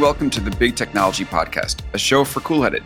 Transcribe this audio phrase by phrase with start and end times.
[0.00, 2.82] Welcome to the Big Technology Podcast, a show for cool-headed,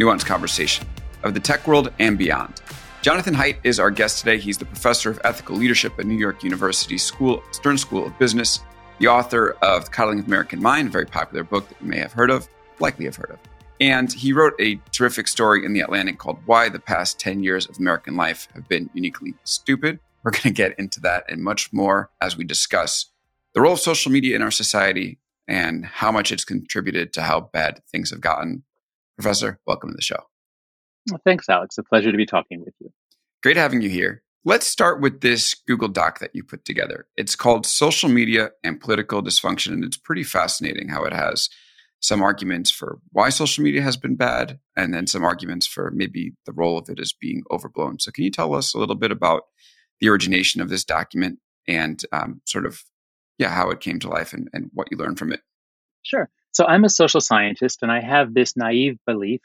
[0.00, 0.84] nuanced conversation
[1.22, 2.60] of the tech world and beyond.
[3.02, 4.36] Jonathan Haidt is our guest today.
[4.36, 8.64] He's the professor of ethical leadership at New York University School, Stern School of Business,
[8.98, 11.98] the author of The Coddling of American Mind, a very popular book that you may
[11.98, 12.48] have heard of,
[12.80, 13.38] likely have heard of.
[13.80, 17.68] And he wrote a terrific story in The Atlantic called Why the Past 10 Years
[17.68, 20.00] of American Life Have Been Uniquely Stupid.
[20.24, 23.06] We're going to get into that and much more as we discuss
[23.54, 25.18] the role of social media in our society
[25.48, 28.64] and how much it's contributed to how bad things have gotten.
[29.16, 30.18] Professor, welcome to the show.
[31.10, 31.78] Well, thanks, Alex.
[31.78, 32.90] A pleasure to be talking with you.
[33.42, 34.22] Great having you here.
[34.44, 37.06] Let's start with this Google Doc that you put together.
[37.16, 41.48] It's called Social Media and Political Dysfunction, and it's pretty fascinating how it has
[42.00, 46.34] some arguments for why social media has been bad, and then some arguments for maybe
[46.44, 47.98] the role of it as being overblown.
[47.98, 49.44] So, can you tell us a little bit about
[50.00, 52.84] the origination of this document and um, sort of
[53.38, 55.40] yeah, how it came to life and, and what you learned from it.
[56.06, 56.30] Sure.
[56.52, 59.40] So I'm a social scientist and I have this naive belief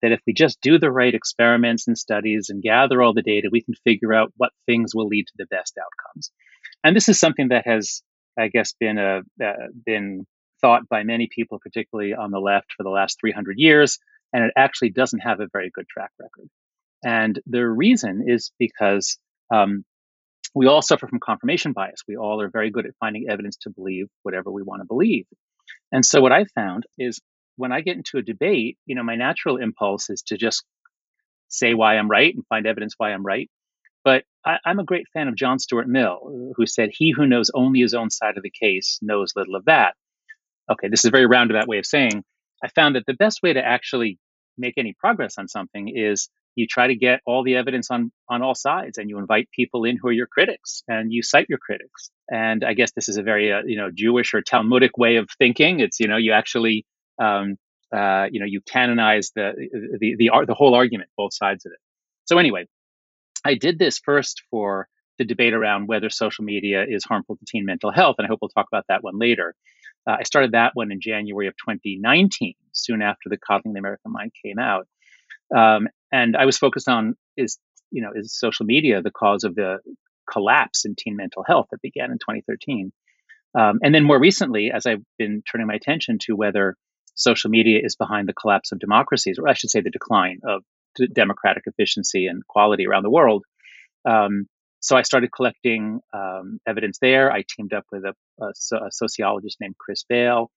[0.00, 3.48] that if we just do the right experiments and studies and gather all the data,
[3.50, 6.30] we can figure out what things will lead to the best outcomes.
[6.84, 8.02] And this is something that has,
[8.38, 9.52] I guess, been a uh,
[9.84, 10.26] been
[10.60, 13.98] thought by many people, particularly on the left, for the last 300 years,
[14.32, 16.48] and it actually doesn't have a very good track record.
[17.04, 19.18] And the reason is because
[19.50, 19.84] um,
[20.54, 22.02] we all suffer from confirmation bias.
[22.06, 25.26] We all are very good at finding evidence to believe whatever we want to believe.
[25.92, 27.20] And so what I found is
[27.56, 30.64] when I get into a debate, you know, my natural impulse is to just
[31.48, 33.50] say why I'm right and find evidence why I'm right.
[34.02, 37.50] But I, am a great fan of John Stuart Mill, who said, He who knows
[37.54, 39.94] only his own side of the case knows little of that.
[40.70, 42.24] Okay, this is a very roundabout way of saying
[42.62, 44.18] I found that the best way to actually
[44.56, 48.42] make any progress on something is you try to get all the evidence on on
[48.42, 51.58] all sides and you invite people in who are your critics and you cite your
[51.58, 52.10] critics.
[52.30, 55.28] And i guess this is a very uh, you know jewish or talmudic way of
[55.38, 55.80] thinking.
[55.80, 56.86] It's you know you actually
[57.20, 57.56] um,
[57.94, 59.52] uh, you know you canonize the
[60.00, 61.78] the the, the whole argument both sides of it.
[62.26, 62.66] So anyway
[63.44, 64.88] i did this first for
[65.18, 68.38] the debate around whether social media is harmful to teen mental health and i hope
[68.42, 69.54] we'll talk about that one later.
[70.06, 74.12] Uh, i started that one in january of 2019 soon after the coddling the american
[74.12, 74.86] mind came out.
[75.54, 77.58] Um, and I was focused on is
[77.90, 79.78] you know is social media the cause of the
[80.30, 82.92] collapse in teen mental health that began in 2013.
[83.56, 86.76] Um, and then more recently, as I've been turning my attention to whether
[87.14, 90.62] social media is behind the collapse of democracies, or I should say the decline of
[90.96, 93.44] d- democratic efficiency and quality around the world.
[94.04, 94.46] Um,
[94.80, 97.30] so I started collecting um, evidence there.
[97.30, 98.48] I teamed up with a, a,
[98.86, 100.50] a, sociologist named Chris Bail,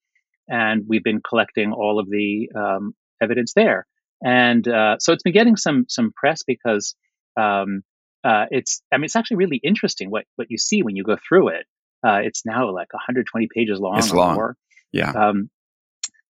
[0.48, 3.86] and we've been collecting all of the um, evidence there.
[4.22, 6.94] And uh, so it's been getting some some press because
[7.36, 7.82] um,
[8.24, 11.16] uh, it's I mean it's actually really interesting what what you see when you go
[11.16, 11.66] through it.
[12.06, 13.98] Uh, it's now like 120 pages long.
[13.98, 14.34] It's long.
[14.34, 14.56] More.
[14.92, 15.10] Yeah.
[15.10, 15.50] Um,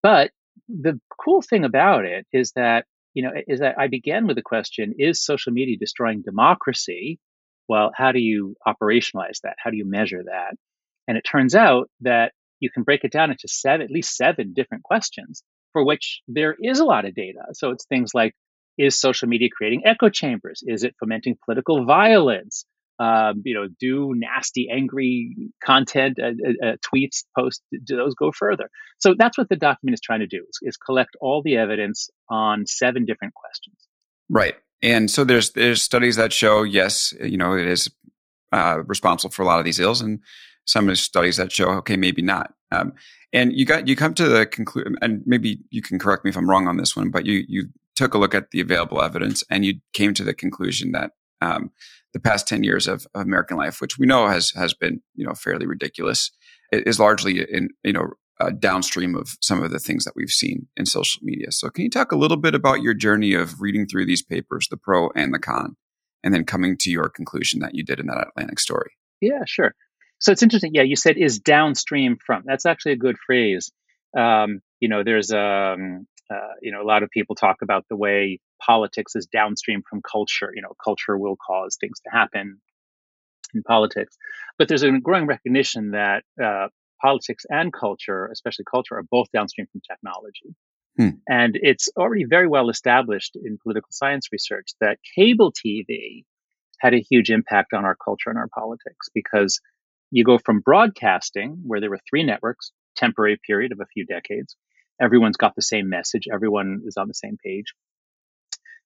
[0.02, 0.30] but
[0.68, 2.84] the cool thing about it is that
[3.14, 7.18] you know is that I began with the question: Is social media destroying democracy?
[7.68, 9.56] Well, how do you operationalize that?
[9.62, 10.56] How do you measure that?
[11.06, 14.52] And it turns out that you can break it down into seven, at least seven
[14.54, 17.40] different questions for which there is a lot of data.
[17.52, 18.34] So it's things like
[18.78, 20.62] is social media creating echo chambers?
[20.64, 22.64] Is it fomenting political violence?
[23.00, 28.32] Um, you know, do nasty, angry content, uh, uh, uh, tweets, posts, do those go
[28.32, 28.70] further?
[28.98, 32.10] So that's what the document is trying to do: is, is collect all the evidence
[32.28, 33.76] on seven different questions.
[34.28, 37.88] Right, and so there's there's studies that show yes, you know, it is
[38.50, 40.18] uh, responsible for a lot of these ills, and
[40.68, 42.52] some of the studies that show okay, maybe not.
[42.70, 42.92] Um,
[43.32, 46.36] and you got you come to the conclusion, and maybe you can correct me if
[46.36, 49.42] I'm wrong on this one, but you you took a look at the available evidence
[49.50, 51.10] and you came to the conclusion that
[51.40, 51.72] um,
[52.12, 55.26] the past 10 years of, of, American life, which we know has has been you
[55.26, 56.30] know fairly ridiculous,
[56.72, 58.10] is largely in you know
[58.40, 61.50] uh, downstream of some of the things that we've seen in social media.
[61.50, 64.68] So, can you talk a little bit about your journey of reading through these papers,
[64.70, 65.76] the pro and the con,
[66.22, 68.92] and then coming to your conclusion that you did in that Atlantic story?
[69.20, 69.74] Yeah, sure.
[70.18, 70.72] So it's interesting.
[70.74, 72.42] Yeah, you said is downstream from.
[72.44, 73.70] That's actually a good phrase.
[74.16, 77.96] Um, you know, there's um, uh, you know a lot of people talk about the
[77.96, 80.50] way politics is downstream from culture.
[80.54, 82.60] You know, culture will cause things to happen
[83.54, 84.16] in politics,
[84.58, 86.68] but there's a growing recognition that uh,
[87.00, 90.54] politics and culture, especially culture, are both downstream from technology.
[90.96, 91.20] Hmm.
[91.28, 96.24] And it's already very well established in political science research that cable TV
[96.80, 99.60] had a huge impact on our culture and our politics because
[100.10, 104.56] you go from broadcasting, where there were three networks, temporary period of a few decades,
[105.00, 107.74] everyone's got the same message, everyone is on the same page.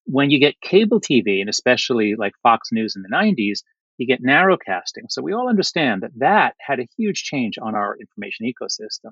[0.05, 3.59] When you get cable TV, and especially like Fox News in the 90s,
[3.97, 5.09] you get narrowcasting.
[5.09, 9.11] So we all understand that that had a huge change on our information ecosystem.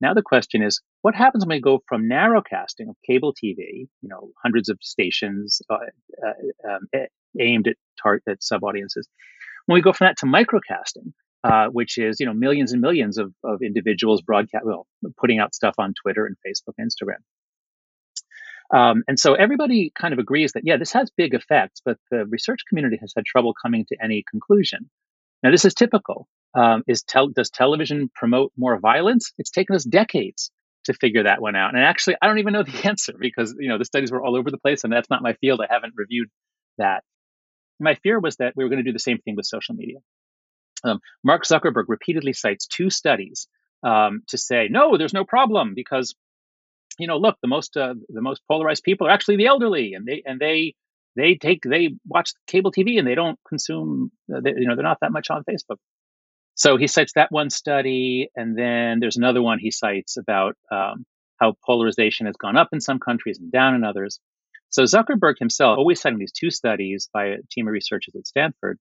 [0.00, 4.08] Now the question is, what happens when we go from narrowcasting of cable TV, you
[4.08, 5.76] know, hundreds of stations uh,
[6.24, 6.88] uh, um,
[7.40, 9.08] aimed at tar- at sub audiences,
[9.66, 11.12] when we go from that to microcasting,
[11.44, 14.86] uh, which is you know millions and millions of, of individuals broadcast, well,
[15.16, 17.20] putting out stuff on Twitter and Facebook, and Instagram.
[18.70, 22.26] Um, and so everybody kind of agrees that, yeah, this has big effects, but the
[22.26, 24.90] research community has had trouble coming to any conclusion.
[25.42, 26.28] Now, this is typical.
[26.54, 29.32] Um, is tel- does television promote more violence?
[29.38, 30.50] It's taken us decades
[30.84, 31.74] to figure that one out.
[31.74, 34.36] And actually, I don't even know the answer because you know the studies were all
[34.36, 35.60] over the place, and that's not my field.
[35.60, 36.28] I haven't reviewed
[36.78, 37.04] that.
[37.78, 39.98] My fear was that we were going to do the same thing with social media.
[40.84, 43.48] Um, Mark Zuckerberg repeatedly cites two studies
[43.82, 46.14] um, to say no, there's no problem because
[46.98, 50.04] you know, look, the most uh, the most polarized people are actually the elderly, and
[50.04, 50.74] they and they
[51.16, 54.10] they take they watch cable TV and they don't consume.
[54.34, 55.76] Uh, they, you know, they're not that much on Facebook.
[56.54, 61.04] So he cites that one study, and then there's another one he cites about um,
[61.36, 64.18] how polarization has gone up in some countries and down in others.
[64.70, 68.78] So Zuckerberg himself always citing these two studies by a team of researchers at Stanford.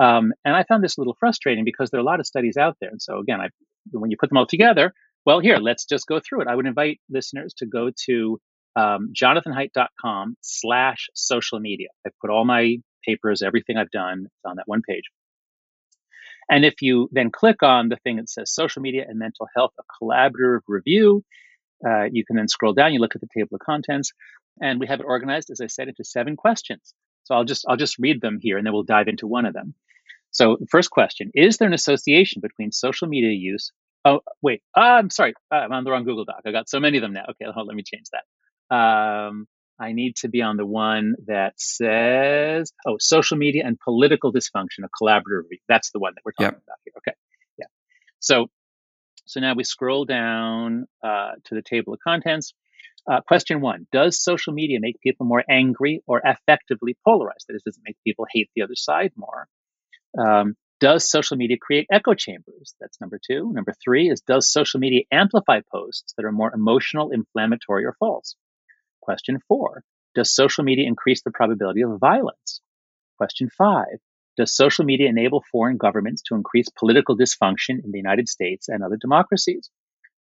[0.00, 2.56] Um, and I found this a little frustrating because there are a lot of studies
[2.56, 2.90] out there.
[2.90, 3.48] And so again, I,
[3.90, 4.92] when you put them all together,
[5.26, 6.48] well, here, let's just go through it.
[6.48, 8.40] I would invite listeners to go to
[8.76, 11.88] um, jonathanhaidt.com slash social media.
[12.06, 15.04] I put all my papers, everything I've done on that one page.
[16.50, 19.72] And if you then click on the thing that says social media and mental health,
[19.78, 21.24] a collaborative review,
[21.86, 24.12] uh, you can then scroll down, you look at the table of contents,
[24.60, 26.94] and we have it organized, as I said, into seven questions.
[27.24, 29.52] So I'll just I'll just read them here and then we'll dive into one of
[29.52, 29.74] them.
[30.38, 33.72] So first question, is there an association between social media use
[34.04, 34.62] Oh, wait.
[34.76, 35.34] Uh, I'm sorry.
[35.50, 36.42] Uh, I'm on the wrong Google Doc.
[36.46, 37.24] I got so many of them now.
[37.30, 38.74] Okay, hold, let me change that.
[38.74, 39.46] Um,
[39.78, 44.84] I need to be on the one that says, oh, social media and political dysfunction,
[44.84, 45.42] a collaborative.
[45.42, 45.58] review.
[45.68, 46.62] That's the one that we're talking yep.
[46.66, 46.92] about here.
[46.98, 47.16] Okay.
[47.58, 47.66] Yeah.
[48.20, 48.46] So,
[49.26, 52.54] so now we scroll down uh, to the table of contents.
[53.10, 57.46] Uh, question one Does social media make people more angry or affectively polarized?
[57.48, 59.48] That is, does it make people hate the other side more?
[60.16, 62.74] Um, does social media create echo chambers?
[62.80, 63.52] That's number two.
[63.52, 68.36] Number three is Does social media amplify posts that are more emotional, inflammatory, or false?
[69.00, 69.82] Question four
[70.14, 72.60] Does social media increase the probability of violence?
[73.16, 73.98] Question five
[74.36, 78.84] Does social media enable foreign governments to increase political dysfunction in the United States and
[78.84, 79.70] other democracies?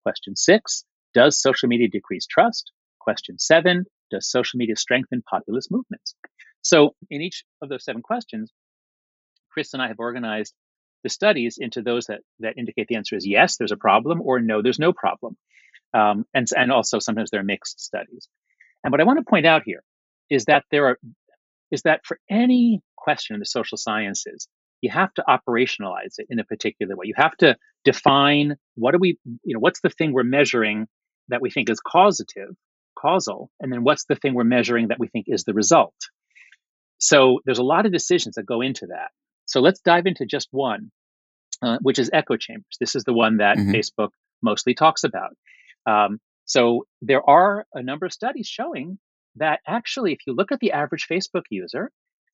[0.03, 2.71] Question six Does social media decrease trust?
[2.99, 6.15] Question seven Does social media strengthen populist movements?
[6.61, 8.51] So, in each of those seven questions,
[9.57, 10.53] Chris and I have organized
[11.01, 14.39] the studies into those that, that indicate the answer is yes, there's a problem, or
[14.39, 15.35] no, there's no problem.
[15.95, 18.27] Um, and, and also sometimes they're mixed studies.
[18.83, 19.81] And what I want to point out here
[20.29, 20.99] is that there are
[21.71, 24.47] is that for any question in the social sciences,
[24.81, 27.07] you have to operationalize it in a particular way.
[27.07, 30.85] You have to define what are we, you know, what's the thing we're measuring
[31.29, 32.55] that we think is causative,
[32.95, 35.95] causal, and then what's the thing we're measuring that we think is the result.
[36.99, 39.09] So there's a lot of decisions that go into that.
[39.47, 40.91] So let's dive into just one,
[41.61, 42.77] uh, which is echo chambers.
[42.79, 43.71] This is the one that mm-hmm.
[43.71, 44.09] Facebook
[44.41, 45.35] mostly talks about.
[45.85, 48.99] Um, so there are a number of studies showing
[49.37, 51.91] that actually, if you look at the average Facebook user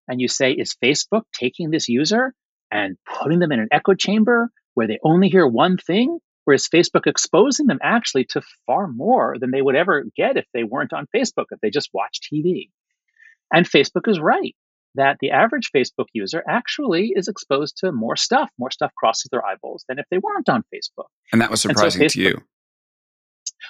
[0.07, 2.33] and you say, is Facebook taking this user
[2.71, 6.19] and putting them in an echo chamber where they only hear one thing?
[6.45, 10.45] Or is Facebook exposing them actually to far more than they would ever get if
[10.53, 12.69] they weren't on Facebook, if they just watch TV?
[13.53, 14.55] And Facebook is right
[14.95, 18.49] that the average Facebook user actually is exposed to more stuff.
[18.57, 21.07] More stuff crosses their eyeballs than if they weren't on Facebook.
[21.31, 22.41] And that was surprising so Facebook, to you.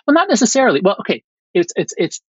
[0.05, 0.81] Well, not necessarily.
[0.81, 2.21] Well, okay, it's it's it's.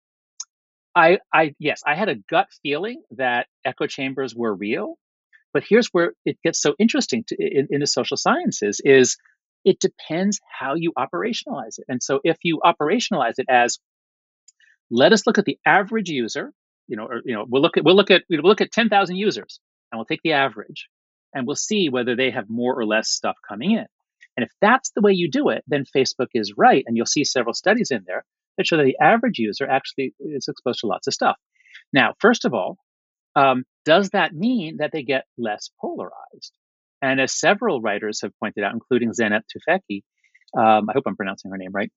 [0.96, 4.96] I I yes, I had a gut feeling that echo chambers were real,
[5.54, 9.18] but here's where it gets so interesting to, in, in the social sciences is
[9.66, 11.86] it depends how you operationalize it.
[11.88, 13.80] And so if you operationalize it as
[14.92, 16.52] let us look at the average user
[16.88, 19.16] you know, or, you know, we'll look at we'll look at we'll look at 10,000
[19.16, 19.60] users
[19.92, 20.90] and we'll take the average
[21.34, 23.86] and we'll see whether they have more or less stuff coming in.
[24.38, 27.24] And if that's the way you do it, then Facebook is right, and you'll see
[27.24, 28.26] several studies in there
[28.58, 31.38] that show that the average user actually is exposed to lots of stuff.
[31.94, 32.78] Now, first of all,
[33.36, 36.54] um, does that mean that they get less polarized?
[37.02, 40.02] And as several writers have pointed out, including Zeynep Tufekci,
[40.58, 41.92] Um, I hope I'm pronouncing her name right.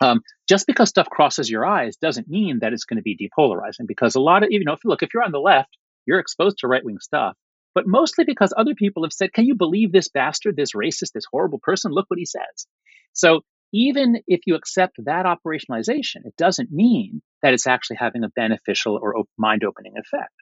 [0.00, 3.86] Um, just because stuff crosses your eyes doesn't mean that it's going to be depolarizing.
[3.86, 6.18] Because a lot of you know, if, you look, if you're on the left, you're
[6.18, 7.34] exposed to right wing stuff,
[7.74, 11.26] but mostly because other people have said, "Can you believe this bastard, this racist, this
[11.30, 11.92] horrible person?
[11.92, 12.66] Look what he says."
[13.12, 18.28] So even if you accept that operationalization, it doesn't mean that it's actually having a
[18.28, 20.32] beneficial or mind opening effect.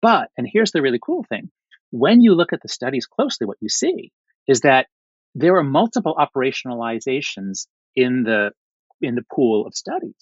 [0.00, 1.50] But, and here's the really cool thing
[1.92, 4.10] when you look at the studies closely, what you see
[4.48, 4.86] is that
[5.34, 8.50] there are multiple operationalizations in the
[9.02, 10.14] in the pool of studies.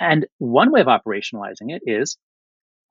[0.00, 2.16] And one way of operationalizing it is,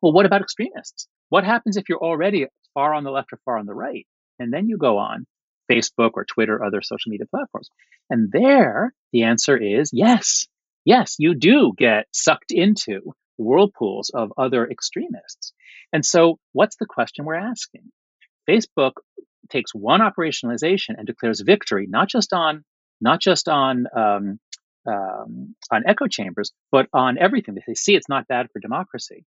[0.02, 1.08] well, what about extremists?
[1.30, 4.08] What happens if you're already far on the left or far on the right?
[4.40, 5.26] And then you go on
[5.72, 7.70] Facebook or Twitter, or other social media platforms.
[8.10, 10.48] And there, the answer is yes.
[10.86, 15.54] Yes, you do get sucked into whirlpools of other extremists.
[15.94, 17.92] And so, what's the question we're asking?
[18.50, 18.94] Facebook
[19.50, 22.64] takes one operationalization and declares victory, not just on
[23.00, 24.40] not just on um,
[24.88, 27.56] um, on echo chambers, but on everything.
[27.56, 29.26] They see it's not bad for democracy.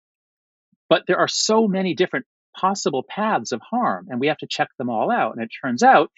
[0.88, 4.68] But there are so many different possible paths of harm, and we have to check
[4.78, 5.34] them all out.
[5.34, 6.11] And it turns out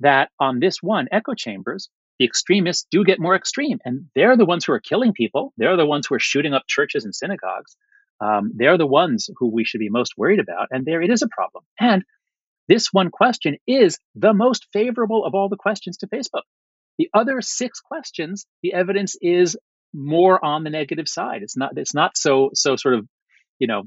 [0.00, 4.44] that on this one, echo chambers, the extremists do get more extreme, and they're the
[4.44, 5.52] ones who are killing people.
[5.56, 7.76] They're the ones who are shooting up churches and synagogues.
[8.20, 11.22] Um, they're the ones who we should be most worried about, and there it is
[11.22, 11.64] a problem.
[11.80, 12.04] And
[12.68, 16.42] this one question is the most favorable of all the questions to Facebook.
[16.98, 19.56] The other six questions, the evidence is
[19.94, 21.42] more on the negative side.
[21.42, 21.76] It's not.
[21.76, 23.06] It's not so so sort of,
[23.58, 23.82] you know,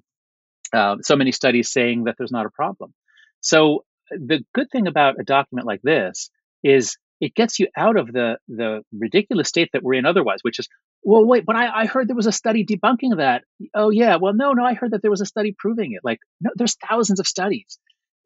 [0.73, 2.93] uh, so many studies saying that there's not a problem.
[3.41, 6.29] So the good thing about a document like this
[6.63, 10.59] is it gets you out of the the ridiculous state that we're in otherwise, which
[10.59, 10.67] is,
[11.03, 13.43] well, wait, but I, I heard there was a study debunking that.
[13.73, 16.01] Oh yeah, well, no, no, I heard that there was a study proving it.
[16.03, 17.79] Like, no, there's thousands of studies.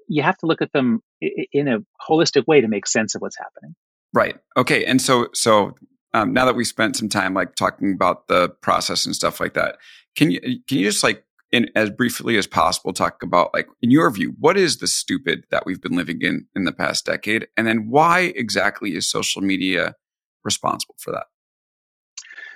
[0.08, 1.78] You have to look at them in a
[2.10, 3.76] holistic way to make sense of what's happening.
[4.14, 4.38] Right.
[4.58, 4.86] Okay.
[4.86, 5.76] And so, so
[6.14, 9.54] um, now that we spent some time like talking about the process and stuff like
[9.54, 9.78] that,
[10.16, 13.92] can you can you just like in as briefly as possible talk about like in
[13.92, 17.48] your view what is the stupid that we've been living in in the past decade
[17.58, 19.96] and then why exactly is social media
[20.44, 21.26] responsible for that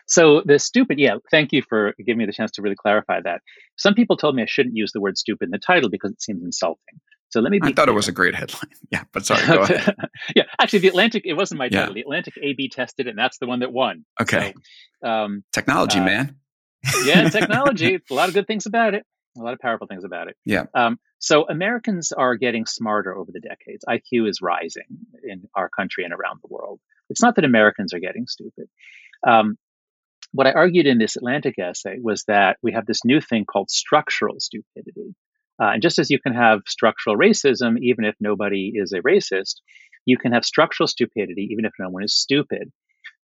[0.07, 3.41] so the stupid yeah thank you for giving me the chance to really clarify that
[3.77, 6.21] some people told me i shouldn't use the word stupid in the title because it
[6.21, 6.99] seems insulting
[7.33, 7.89] so let me I thought clear.
[7.89, 8.71] it was a great headline.
[8.91, 9.95] Yeah, but sorry, go ahead.
[10.35, 11.87] yeah, actually, the Atlantic, it wasn't my title.
[11.87, 11.93] Yeah.
[11.93, 14.05] The Atlantic A B tested it, and that's the one that won.
[14.21, 14.53] Okay.
[15.03, 16.35] So, um, Technology, uh, man
[17.05, 17.99] yeah, technology.
[18.09, 19.05] a lot of good things about it.
[19.37, 20.35] A lot of powerful things about it.
[20.45, 20.65] Yeah.
[20.75, 23.83] Um, so Americans are getting smarter over the decades.
[23.87, 24.83] IQ is rising
[25.23, 26.79] in our country and around the world.
[27.09, 28.67] It's not that Americans are getting stupid.
[29.25, 29.57] Um,
[30.33, 33.71] what I argued in this Atlantic essay was that we have this new thing called
[33.71, 35.15] structural stupidity.
[35.61, 39.55] Uh, and just as you can have structural racism, even if nobody is a racist,
[40.05, 42.71] you can have structural stupidity, even if no one is stupid.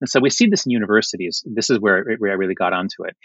[0.01, 1.43] And so we see this in universities.
[1.45, 3.15] This is where, where I really got onto it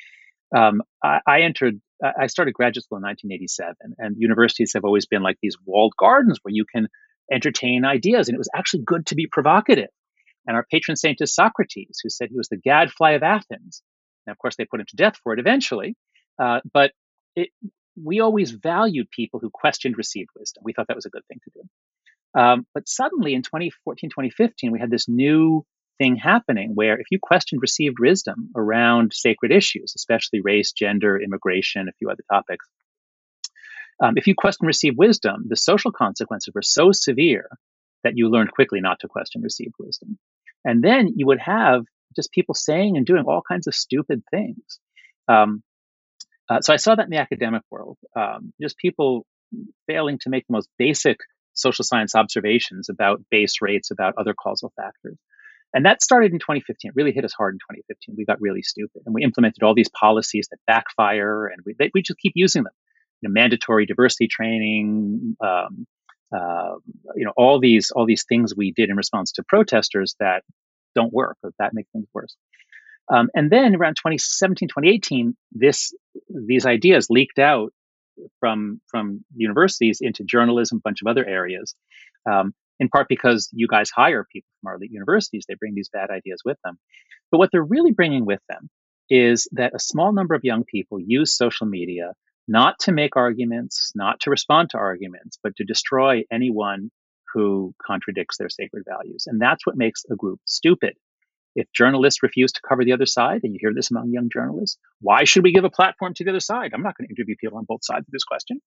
[0.55, 5.23] um, I, I, entered, I started graduate school in 1987, and universities have always been
[5.23, 6.89] like these walled gardens where you can
[7.33, 9.91] entertain ideas, and it was actually good to be provocative.
[10.47, 13.83] And our patron saint is Socrates, who said he was the gadfly of Athens.
[14.27, 15.97] Now, of course, they put him to death for it eventually,
[16.41, 16.93] uh, but
[17.35, 17.49] it,
[18.03, 20.63] we always valued people who questioned received wisdom.
[20.65, 22.41] We thought that was a good thing to do.
[22.41, 25.65] Um, but suddenly in 2014, 2015, we had this new
[25.99, 31.89] thing happening where if you questioned received wisdom around sacred issues, especially race, gender, immigration,
[31.89, 32.67] a few other topics,
[34.03, 37.49] um, if you question received wisdom, the social consequences were so severe
[38.03, 40.19] that you learned quickly not to question received wisdom.
[40.65, 41.85] And then you would have
[42.17, 44.81] just people saying and doing all kinds of stupid things.
[45.29, 45.63] Um,
[46.49, 49.25] uh, so I saw that in the academic world, um, just people
[49.87, 51.19] failing to make the most basic
[51.55, 55.17] social science observations about base rates, about other causal factors.
[55.73, 56.91] And that started in 2015.
[56.91, 58.15] It really hit us hard in 2015.
[58.17, 62.03] We got really stupid and we implemented all these policies that backfire and we, we
[62.03, 62.73] just keep using them.
[63.21, 65.87] You know, mandatory diversity training, um,
[66.35, 66.75] uh,
[67.17, 70.43] you know, all these, all these things we did in response to protesters that
[70.95, 72.37] don't work or that make things worse.
[73.13, 75.93] Um, and then around 2017, 2018, this,
[76.29, 77.73] these ideas leaked out
[78.41, 81.75] from, from universities into journalism, a bunch of other areas.
[82.31, 85.45] Um, in part because you guys hire people from our elite universities.
[85.49, 86.79] They bring these bad ideas with them.
[87.31, 88.69] But what they're really bringing with them
[89.11, 92.13] is that a small number of young people use social media
[92.47, 96.91] not to make arguments, not to respond to arguments, but to destroy anyone
[97.33, 99.25] who contradicts their sacred values.
[99.27, 100.95] And that's what makes a group stupid.
[101.55, 104.79] If journalists refuse to cover the other side, and you hear this among young journalists,
[105.01, 106.73] why should we give a platform to the other side?
[106.75, 108.61] I'm not going to interview people on both sides of this question.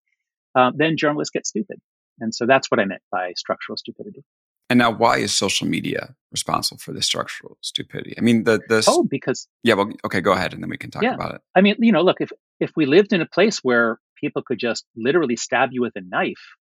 [0.56, 1.79] Uh, then journalists get stupid.
[2.20, 4.24] And so that's what I meant by structural stupidity.
[4.70, 8.15] And now, why is social media responsible for this structural stupidity?
[8.17, 9.75] I mean, the the oh, because yeah.
[9.75, 11.13] Well, okay, go ahead, and then we can talk yeah.
[11.13, 11.41] about it.
[11.56, 14.60] I mean, you know, look if if we lived in a place where people could
[14.60, 16.58] just literally stab you with a knife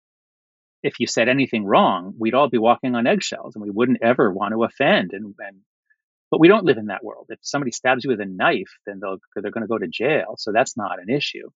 [0.84, 4.32] if you said anything wrong, we'd all be walking on eggshells, and we wouldn't ever
[4.32, 5.12] want to offend.
[5.14, 5.62] And, and
[6.32, 7.28] but we don't live in that world.
[7.30, 10.36] If somebody stabs you with a knife, then they'll, they're going to go to jail.
[10.38, 11.50] So that's not an issue.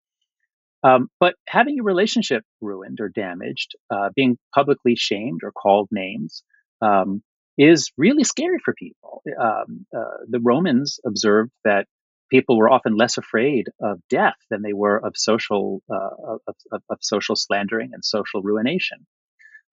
[0.83, 6.43] Um, but having your relationship ruined or damaged, uh, being publicly shamed or called names,
[6.81, 7.23] um,
[7.57, 9.23] is really scary for people.
[9.41, 11.87] Um, uh, the Romans observed that
[12.29, 16.81] people were often less afraid of death than they were of social uh, of, of,
[16.89, 19.05] of, social slandering and social ruination.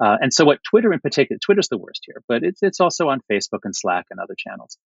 [0.03, 3.09] Uh, and so, what Twitter in particular, Twitter's the worst here, but it's it's also
[3.09, 4.77] on Facebook and Slack and other channels.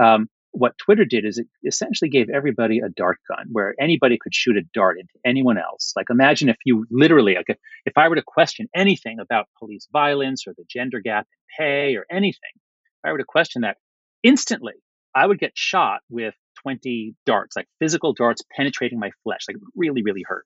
[0.00, 4.34] Um, what Twitter did is it essentially gave everybody a dart gun where anybody could
[4.34, 5.92] shoot a dart into anyone else.
[5.96, 10.44] Like imagine if you literally, like if I were to question anything about police violence
[10.46, 13.76] or the gender gap in pay or anything, if I were to question that
[14.22, 14.74] instantly,
[15.14, 20.02] I would get shot with 20 darts, like physical darts penetrating my flesh, like really,
[20.02, 20.44] really hurt.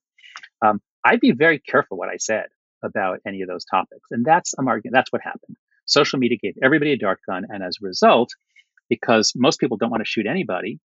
[0.64, 2.47] Um, I'd be very careful what I said
[2.83, 4.09] about any of those topics.
[4.11, 5.57] And that's, I'm arguing, that's what happened.
[5.87, 7.45] Social media gave everybody a dart gun.
[7.49, 8.31] And as a result,
[8.89, 10.79] because most people don't want to shoot anybody,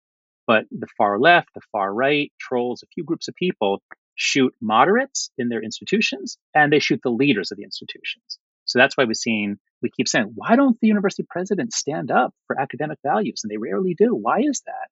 [0.47, 3.83] but the far left, the far right, trolls, a few groups of people
[4.15, 8.39] shoot moderates in their institutions and they shoot the leaders of the institutions.
[8.65, 12.35] So that's why we've seen, we keep saying, why don't the university presidents stand up
[12.47, 13.43] for academic values?
[13.45, 14.15] And they rarely do.
[14.15, 14.89] Why is that?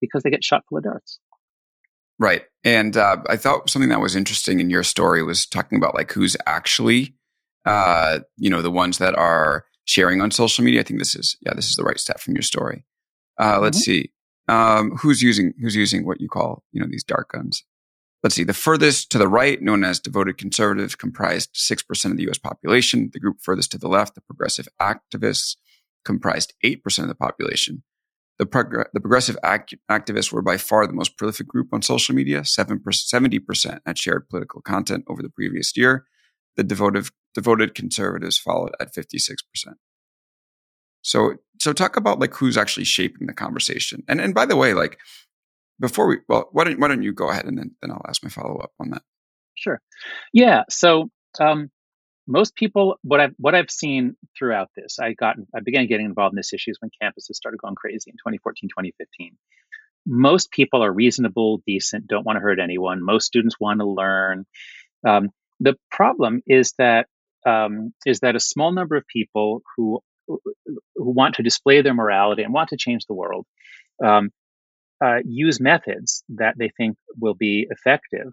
[0.00, 1.18] Because they get shot full of darts.
[2.18, 2.42] Right.
[2.64, 6.12] And uh, I thought something that was interesting in your story was talking about like
[6.12, 7.14] who's actually,
[7.64, 10.80] uh, you know, the ones that are sharing on social media.
[10.80, 12.84] I think this is, yeah, this is the right step from your story.
[13.38, 13.62] Uh, mm-hmm.
[13.62, 14.12] Let's see.
[14.48, 17.64] Um, who's using, who's using what you call, you know, these dark guns?
[18.22, 18.44] Let's see.
[18.44, 23.10] The furthest to the right, known as devoted conservatives, comprised 6% of the US population.
[23.12, 25.56] The group furthest to the left, the progressive activists,
[26.04, 27.82] comprised 8% of the population.
[28.38, 32.14] The, prog- the progressive act- activists were by far the most prolific group on social
[32.14, 32.44] media.
[32.44, 36.04] 7 70% had shared political content over the previous year.
[36.56, 39.36] The devoted, devoted conservatives followed at 56%.
[41.02, 44.02] So, so talk about like who's actually shaping the conversation.
[44.08, 44.98] And, and by the way, like
[45.80, 48.22] before we, well, why don't, why don't you go ahead and then, then I'll ask
[48.22, 49.02] my follow up on that.
[49.54, 49.80] Sure.
[50.32, 50.64] Yeah.
[50.68, 51.70] So, um,
[52.26, 56.32] most people what i've what i've seen throughout this i got i began getting involved
[56.32, 59.36] in this issues when campuses started going crazy in 2014 2015
[60.06, 63.02] most people are reasonable decent don't want to hurt anyone.
[63.02, 64.46] Most students want to learn.
[65.06, 67.06] Um, the problem is that
[67.44, 70.40] um, is that a small number of people who who
[70.96, 73.46] want to display their morality and want to change the world
[74.04, 74.30] um,
[75.04, 78.32] uh, use methods that they think will be effective,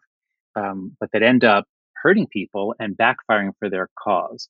[0.55, 1.65] um, but that end up
[2.03, 4.49] hurting people and backfiring for their cause.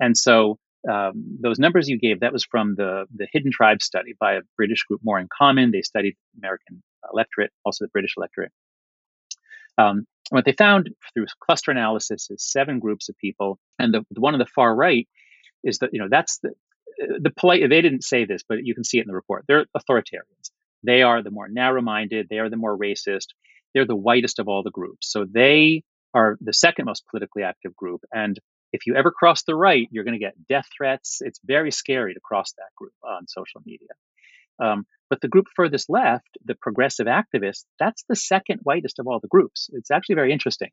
[0.00, 0.58] And so
[0.90, 4.40] um, those numbers you gave, that was from the, the Hidden Tribe study by a
[4.56, 5.70] British group, More in Common.
[5.70, 8.52] They studied American electorate, also the British electorate.
[9.78, 14.20] Um, what they found through cluster analysis is seven groups of people, and the, the
[14.20, 15.08] one on the far right
[15.62, 16.50] is that you know that's the
[17.20, 17.68] the polite.
[17.68, 19.44] They didn't say this, but you can see it in the report.
[19.46, 20.50] They're authoritarians.
[20.82, 22.26] They are the more narrow-minded.
[22.28, 23.28] They are the more racist.
[23.72, 25.10] They're the whitest of all the groups.
[25.10, 28.02] So they are the second most politically active group.
[28.12, 28.38] And
[28.72, 31.18] if you ever cross the right, you're going to get death threats.
[31.20, 33.88] It's very scary to cross that group on social media.
[34.62, 39.20] Um, but the group furthest left, the progressive activists, that's the second whitest of all
[39.20, 39.68] the groups.
[39.72, 40.70] It's actually very interesting.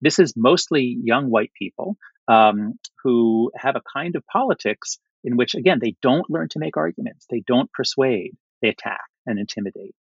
[0.00, 1.96] This is mostly young white people
[2.28, 6.76] um, who have a kind of politics in which, again, they don't learn to make
[6.76, 9.94] arguments, they don't persuade, they attack and intimidate.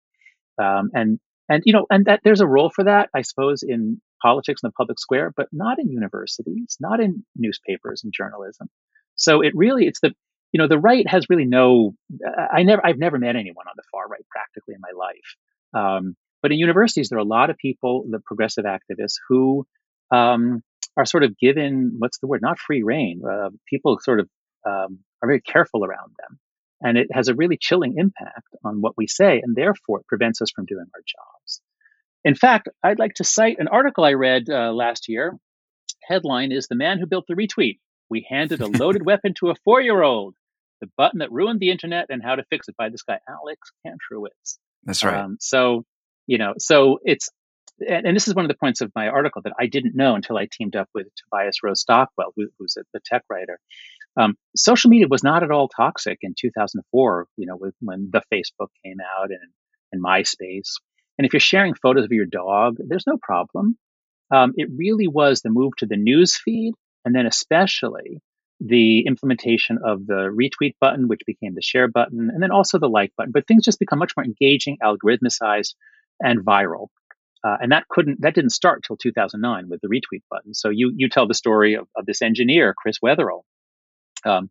[0.57, 4.01] Um, and and you know, and that there's a role for that, I suppose, in
[4.21, 8.69] politics in the public square, but not in universities, not in newspapers and journalism.
[9.15, 10.13] So it really, it's the,
[10.51, 11.93] you know, the right has really no,
[12.53, 15.29] I never, I've never met anyone on the far right practically in my life.
[15.73, 19.65] Um, but in universities, there are a lot of people, the progressive activists, who
[20.11, 20.61] um,
[20.97, 23.21] are sort of given, what's the word, not free rein.
[23.23, 24.27] Uh, people sort of
[24.65, 26.39] um, are very careful around them.
[26.83, 30.41] And it has a really chilling impact on what we say, and therefore it prevents
[30.41, 31.61] us from doing our jobs.
[32.23, 35.37] In fact, I'd like to cite an article I read uh, last year.
[36.03, 37.79] Headline is The Man Who Built the Retweet.
[38.09, 40.35] We handed a loaded weapon to a four year old.
[40.81, 43.71] The button that ruined the internet and how to fix it by this guy, Alex
[43.85, 44.57] Kantrowitz.
[44.83, 45.15] That's right.
[45.15, 45.83] Um, so,
[46.25, 47.29] you know, so it's,
[47.87, 50.15] and, and, this is one of the points of my article that I didn't know
[50.15, 53.59] until I teamed up with Tobias Rose Stockwell, who, who's a, tech writer.
[54.19, 58.23] Um, social media was not at all toxic in 2004, you know, with, when the
[58.33, 59.51] Facebook came out and,
[59.91, 60.73] and MySpace.
[61.21, 63.77] And if you're sharing photos of your dog, there's no problem.
[64.33, 66.73] Um, it really was the move to the news feed,
[67.05, 68.23] and then especially
[68.59, 72.89] the implementation of the retweet button, which became the share button, and then also the
[72.89, 73.31] like button.
[73.31, 75.75] But things just become much more engaging, algorithmicized,
[76.19, 76.87] and viral.
[77.43, 80.55] Uh, and that couldn't that didn't start till 2009 with the retweet button.
[80.55, 83.43] So you you tell the story of, of this engineer, Chris Wetherell.
[84.25, 84.49] Um,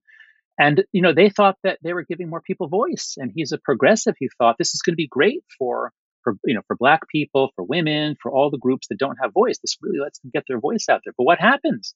[0.57, 3.59] and you know they thought that they were giving more people voice, and he's a
[3.59, 4.15] progressive.
[4.21, 5.91] He thought this is going to be great for
[6.23, 9.33] for you know for black people, for women, for all the groups that don't have
[9.33, 9.59] voice.
[9.59, 11.15] This really lets them get their voice out there.
[11.17, 11.95] But what happens?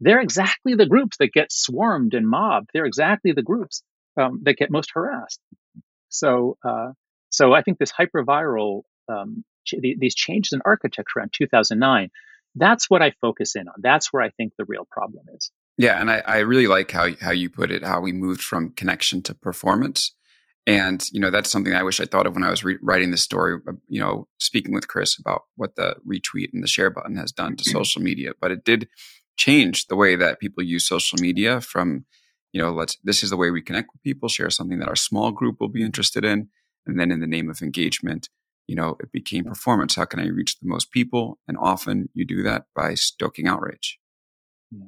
[0.00, 2.70] They're exactly the groups that get swarmed and mobbed.
[2.74, 3.82] They're exactly the groups
[4.20, 5.40] um, that get most harassed.
[6.08, 6.92] So, uh,
[7.30, 12.10] so I think this hyperviral um, ch- these changes in architecture around 2009.
[12.54, 13.74] That's what I focus in on.
[13.78, 15.50] That's where I think the real problem is.
[15.78, 17.82] Yeah, and I, I really like how how you put it.
[17.82, 20.14] How we moved from connection to performance.
[20.66, 23.10] And you know that's something I wish I thought of when I was re- writing
[23.10, 23.58] this story.
[23.66, 27.32] Uh, you know, speaking with Chris about what the retweet and the share button has
[27.32, 28.88] done to social media, but it did
[29.36, 31.60] change the way that people use social media.
[31.60, 32.04] From
[32.52, 34.96] you know, let's this is the way we connect with people, share something that our
[34.96, 36.48] small group will be interested in,
[36.86, 38.28] and then in the name of engagement,
[38.68, 39.96] you know, it became performance.
[39.96, 41.38] How can I reach the most people?
[41.48, 43.98] And often you do that by stoking outrage.
[44.70, 44.86] Yeah.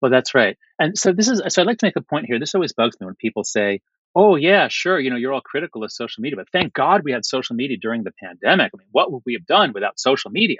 [0.00, 0.58] Well, that's right.
[0.80, 2.40] And so this is so I'd like to make a point here.
[2.40, 3.82] This always bugs me when people say,
[4.14, 7.12] oh yeah sure you know you're all critical of social media but thank god we
[7.12, 8.70] had social media during the pandemic.
[8.74, 10.58] I mean what would we have done without social media?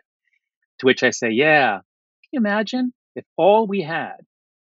[0.80, 4.16] To which i say yeah can you imagine if all we had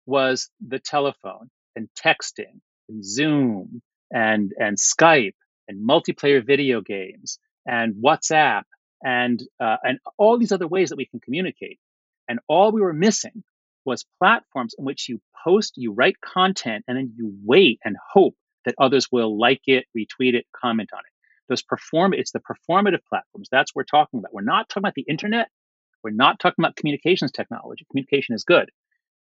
[0.05, 5.33] was the telephone and texting and zoom and and skype
[5.67, 8.63] and multiplayer video games and whatsapp
[9.03, 11.79] and uh, and all these other ways that we can communicate?
[12.27, 13.43] And all we were missing
[13.85, 18.35] was platforms in which you post you write content and then you wait and hope
[18.65, 21.11] that others will like it, retweet it, comment on it.
[21.49, 23.49] Those perform it's the performative platforms.
[23.51, 24.33] That's what we're talking about.
[24.33, 25.47] We're not talking about the internet.
[26.03, 27.85] We're not talking about communications technology.
[27.91, 28.69] Communication is good.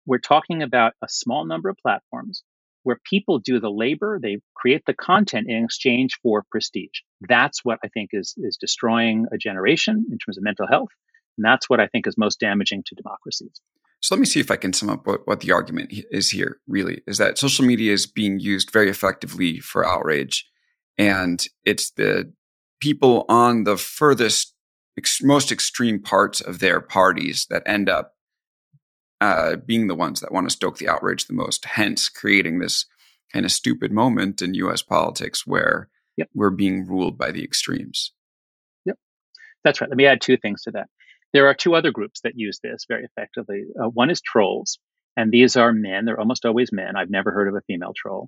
[0.06, 2.44] We're talking about a small number of platforms
[2.84, 7.02] where people do the labor, they create the content in exchange for prestige.
[7.28, 10.90] That's what I think is is destroying a generation in terms of mental health.
[11.38, 13.62] And that's what I think is most damaging to democracies.
[14.02, 16.58] So let me see if I can sum up what, what the argument is here,
[16.68, 20.48] really, is that social media is being used very effectively for outrage.
[20.98, 22.32] And it's the
[22.80, 24.54] people on the furthest,
[24.98, 28.14] ex- most extreme parts of their parties that end up
[29.20, 32.86] uh, being the ones that want to stoke the outrage the most, hence creating this
[33.34, 36.30] kind of stupid moment in US politics where yep.
[36.34, 38.14] we're being ruled by the extremes.
[38.86, 38.98] Yep.
[39.64, 39.90] That's right.
[39.90, 40.88] Let me add two things to that.
[41.38, 43.66] There are two other groups that use this very effectively.
[43.80, 44.80] Uh, one is trolls,
[45.16, 46.06] and these are men.
[46.06, 46.96] They're almost always men.
[46.96, 48.28] I've never heard of a female troll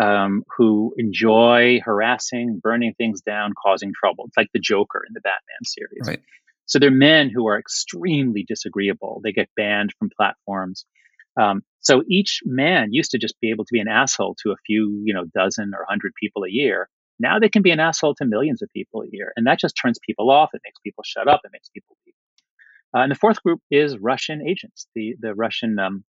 [0.00, 4.24] um, who enjoy harassing, burning things down, causing trouble.
[4.26, 6.08] It's like the Joker in the Batman series.
[6.08, 6.22] Right.
[6.64, 9.20] So they're men who are extremely disagreeable.
[9.22, 10.86] They get banned from platforms.
[11.38, 14.56] Um, so each man used to just be able to be an asshole to a
[14.64, 16.88] few, you know, dozen or hundred people a year.
[17.18, 19.32] Now they can be an asshole to millions of people a year.
[19.36, 20.50] And that just turns people off.
[20.54, 21.42] It makes people shut up.
[21.44, 22.14] It makes people leave.
[22.96, 24.86] Uh, and the fourth group is Russian agents.
[24.94, 26.04] The the Russian um,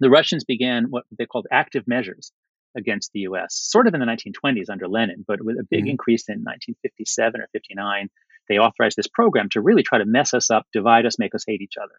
[0.00, 2.30] the Russians began what they called active measures
[2.76, 3.54] against the U.S.
[3.54, 5.92] sort of in the 1920s under Lenin, but with a big mm-hmm.
[5.92, 8.10] increase in 1957 or 59.
[8.48, 11.44] They authorized this program to really try to mess us up, divide us, make us
[11.46, 11.94] hate each other.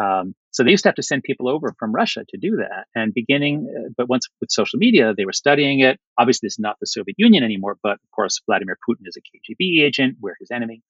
[0.00, 2.86] Um, so they used to have to send people over from Russia to do that.
[2.94, 5.98] And beginning, uh, but once with social media, they were studying it.
[6.18, 9.20] Obviously, this is not the Soviet Union anymore, but of course, Vladimir Putin is a
[9.20, 10.16] KGB agent.
[10.20, 10.82] We're his enemy.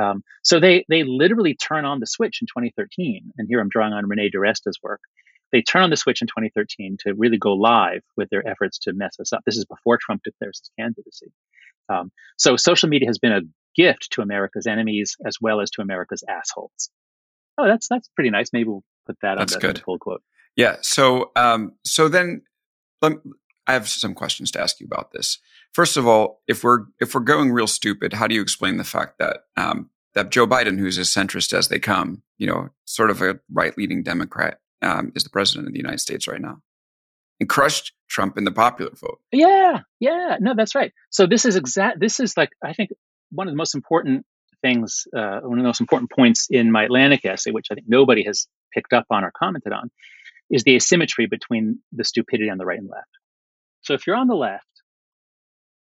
[0.00, 3.32] Um, so they they literally turn on the switch in 2013.
[3.38, 5.00] And here I'm drawing on Renee DiResta's work.
[5.52, 8.92] They turn on the switch in 2013 to really go live with their efforts to
[8.92, 9.42] mess us up.
[9.46, 11.32] This is before Trump declares his candidacy.
[11.88, 13.42] Um, so social media has been a
[13.76, 16.90] gift to America's enemies as well as to America's assholes.
[17.58, 18.50] Oh, that's that's pretty nice.
[18.52, 19.82] Maybe we'll put that that's on the, good.
[19.82, 20.22] full quote.
[20.56, 20.76] Yeah.
[20.82, 22.42] So um, so then
[23.02, 23.12] let,
[23.66, 25.38] I have some questions to ask you about this.
[25.72, 28.84] First of all, if we're if we're going real stupid, how do you explain the
[28.84, 33.10] fact that um, that Joe Biden, who's as centrist as they come, you know, sort
[33.10, 36.60] of a right leaning Democrat, um, is the president of the United States right now,
[37.40, 39.20] and crushed Trump in the popular vote?
[39.32, 40.92] Yeah, yeah, no, that's right.
[41.10, 42.00] So this is exact.
[42.00, 42.90] This is like I think
[43.30, 44.24] one of the most important
[44.64, 47.86] things, uh, one of the most important points in my Atlantic essay, which I think
[47.88, 49.90] nobody has picked up on or commented on,
[50.50, 53.12] is the asymmetry between the stupidity on the right and left.
[53.82, 54.64] So if you're on the left,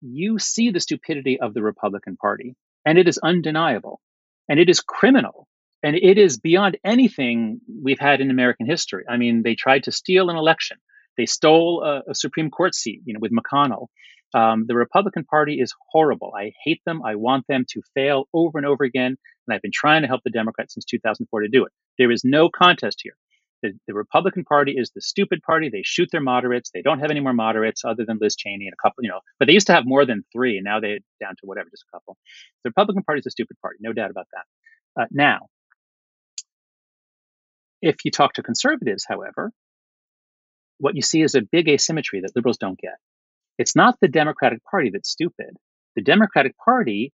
[0.03, 2.55] you see the stupidity of the Republican Party,
[2.85, 4.01] and it is undeniable,
[4.49, 5.49] and it is criminal,
[5.83, 9.05] and it is beyond anything we've had in American history.
[9.09, 10.77] I mean, they tried to steal an election.
[11.17, 13.87] They stole a, a Supreme Court seat, you know, with McConnell.
[14.35, 16.33] Um, the Republican Party is horrible.
[16.37, 17.03] I hate them.
[17.03, 19.17] I want them to fail over and over again.
[19.47, 21.73] And I've been trying to help the Democrats since 2004 to do it.
[21.99, 23.15] There is no contest here.
[23.63, 25.69] The, the, Republican Party is the stupid party.
[25.69, 26.71] They shoot their moderates.
[26.73, 29.19] They don't have any more moderates other than Liz Cheney and a couple, you know,
[29.41, 30.59] but they used to have more than three.
[30.59, 32.17] And now they're down to whatever, just a couple.
[32.63, 33.79] The Republican Party is a stupid party.
[33.81, 35.03] No doubt about that.
[35.03, 35.47] Uh, now,
[37.83, 39.51] if you talk to conservatives, however,
[40.79, 42.95] what you see is a big asymmetry that liberals don't get.
[43.59, 45.57] It's not the Democratic Party that's stupid.
[45.97, 47.13] The Democratic Party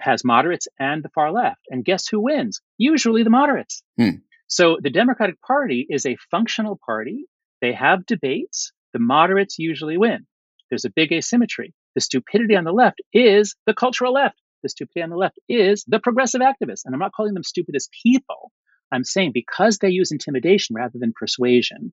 [0.00, 1.60] has moderates and the far left.
[1.70, 2.60] And guess who wins?
[2.76, 3.82] Usually the moderates.
[3.96, 4.18] Hmm.
[4.48, 7.24] So the Democratic Party is a functional party.
[7.60, 8.72] They have debates.
[8.92, 10.26] The moderates usually win.
[10.70, 11.74] There's a big asymmetry.
[11.94, 14.40] The stupidity on the left is the cultural left.
[14.62, 16.82] The stupidity on the left is the progressive activists.
[16.84, 18.50] And I'm not calling them stupid as people.
[18.90, 21.92] I'm saying because they use intimidation rather than persuasion,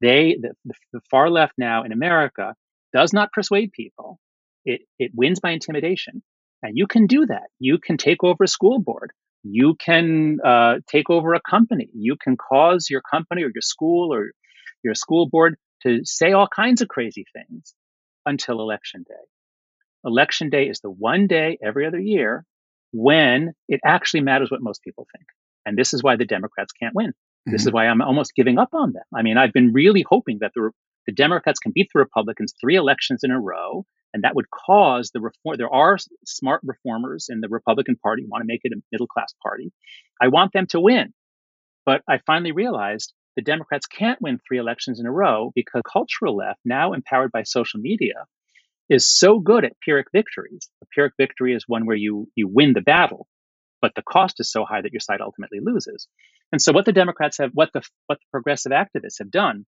[0.00, 2.54] they, the, the far left now in America,
[2.92, 4.18] does not persuade people.
[4.64, 6.22] It, it wins by intimidation.
[6.62, 7.48] And you can do that.
[7.58, 9.12] You can take over a school board.
[9.42, 11.88] You can uh, take over a company.
[11.94, 14.30] You can cause your company or your school or
[14.84, 17.74] your school board to say all kinds of crazy things
[18.24, 19.14] until election day.
[20.04, 22.44] Election day is the one day every other year
[22.92, 25.26] when it actually matters what most people think.
[25.64, 27.10] And this is why the Democrats can't win.
[27.10, 27.52] Mm-hmm.
[27.52, 27.76] This is mm-hmm.
[27.76, 29.04] why I'm almost giving up on them.
[29.14, 30.70] I mean, I've been really hoping that the,
[31.06, 33.84] the Democrats can beat the Republicans three elections in a row
[34.14, 35.56] and that would cause the reform.
[35.56, 39.32] There are smart reformers in the Republican Party want to make it a middle class
[39.42, 39.72] party.
[40.20, 41.14] I want them to win.
[41.84, 46.36] But I finally realized the Democrats can't win three elections in a row because cultural
[46.36, 48.26] left, now empowered by social media,
[48.90, 50.68] is so good at Pyrrhic victories.
[50.82, 53.26] A Pyrrhic victory is one where you, you win the battle,
[53.80, 56.06] but the cost is so high that your side ultimately loses.
[56.52, 59.64] And so what the Democrats have, what the, what the progressive activists have done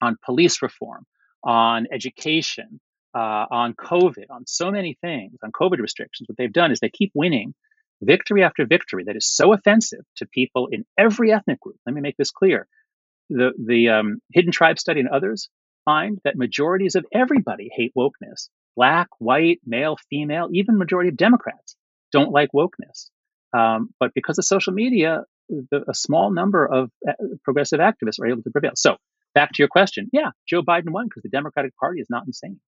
[0.00, 1.04] on police reform,
[1.44, 2.80] on education,
[3.14, 6.90] uh, on COVID, on so many things, on COVID restrictions, what they've done is they
[6.90, 7.54] keep winning
[8.02, 11.76] victory after victory that is so offensive to people in every ethnic group.
[11.86, 12.68] Let me make this clear.
[13.30, 15.48] The, the um, Hidden Tribe study and others
[15.84, 18.48] find that majorities of everybody hate wokeness.
[18.76, 21.76] Black, white, male, female, even majority of Democrats
[22.12, 23.08] don't like wokeness.
[23.56, 27.12] Um, but because of social media, the, a small number of uh,
[27.44, 28.72] progressive activists are able to prevail.
[28.74, 28.96] So
[29.36, 30.08] back to your question.
[30.12, 32.58] Yeah, Joe Biden won because the Democratic Party is not insane.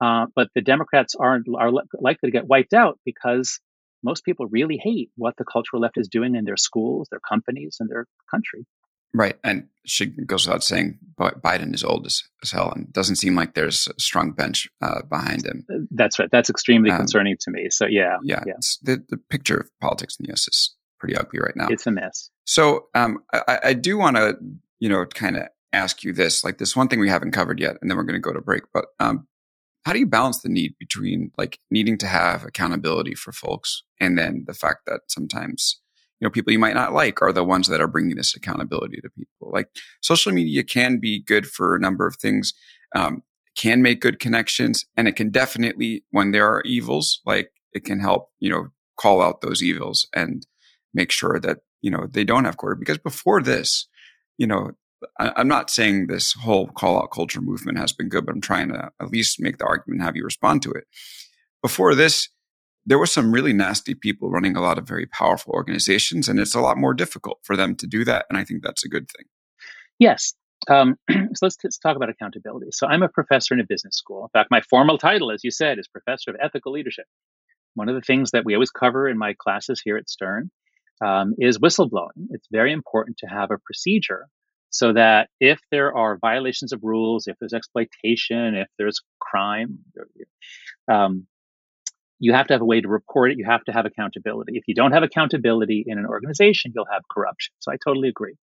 [0.00, 3.60] Uh, but the Democrats aren't are likely to get wiped out because
[4.02, 7.76] most people really hate what the cultural left is doing in their schools, their companies,
[7.78, 8.64] and their country.
[9.14, 13.34] Right, and she goes without saying, Biden is old as, as hell, and doesn't seem
[13.34, 15.66] like there's a strong bench uh, behind him.
[15.70, 16.30] Uh, that's right.
[16.32, 17.68] That's extremely um, concerning to me.
[17.70, 18.54] So yeah, yeah, yeah.
[18.82, 20.48] the the picture of politics in the U.S.
[20.48, 21.68] is pretty ugly right now.
[21.68, 22.30] It's a mess.
[22.46, 24.36] So um, I, I do want to,
[24.80, 27.76] you know, kind of ask you this, like this one thing we haven't covered yet,
[27.80, 28.62] and then we're going to go to break.
[28.72, 29.26] But um,
[29.84, 34.18] how do you balance the need between like needing to have accountability for folks and
[34.18, 35.80] then the fact that sometimes
[36.20, 39.00] you know people you might not like are the ones that are bringing this accountability
[39.00, 39.68] to people like
[40.00, 42.54] social media can be good for a number of things
[42.94, 43.22] um,
[43.56, 48.00] can make good connections and it can definitely when there are evils like it can
[48.00, 50.46] help you know call out those evils and
[50.94, 53.88] make sure that you know they don't have quarter because before this
[54.38, 54.70] you know
[55.18, 58.40] I, am not saying this whole call out culture movement has been good, but I'm
[58.40, 60.84] trying to at least make the argument, and have you respond to it.
[61.62, 62.28] Before this,
[62.84, 66.54] there were some really nasty people running a lot of very powerful organizations, and it's
[66.54, 68.26] a lot more difficult for them to do that.
[68.28, 69.26] And I think that's a good thing.
[69.98, 70.34] Yes.
[70.68, 72.70] Um, so let's, let's talk about accountability.
[72.72, 74.22] So I'm a professor in a business school.
[74.24, 77.06] In fact, my formal title, as you said, is Professor of Ethical Leadership.
[77.74, 80.50] One of the things that we always cover in my classes here at Stern
[81.04, 82.28] um, is whistleblowing.
[82.30, 84.28] It's very important to have a procedure
[84.72, 89.78] so that if there are violations of rules, if there's exploitation, if there's crime,
[90.90, 91.26] um,
[92.18, 93.38] you have to have a way to report it.
[93.38, 94.52] You have to have accountability.
[94.56, 97.52] If you don't have accountability in an organization, you'll have corruption.
[97.58, 98.36] So I totally agree.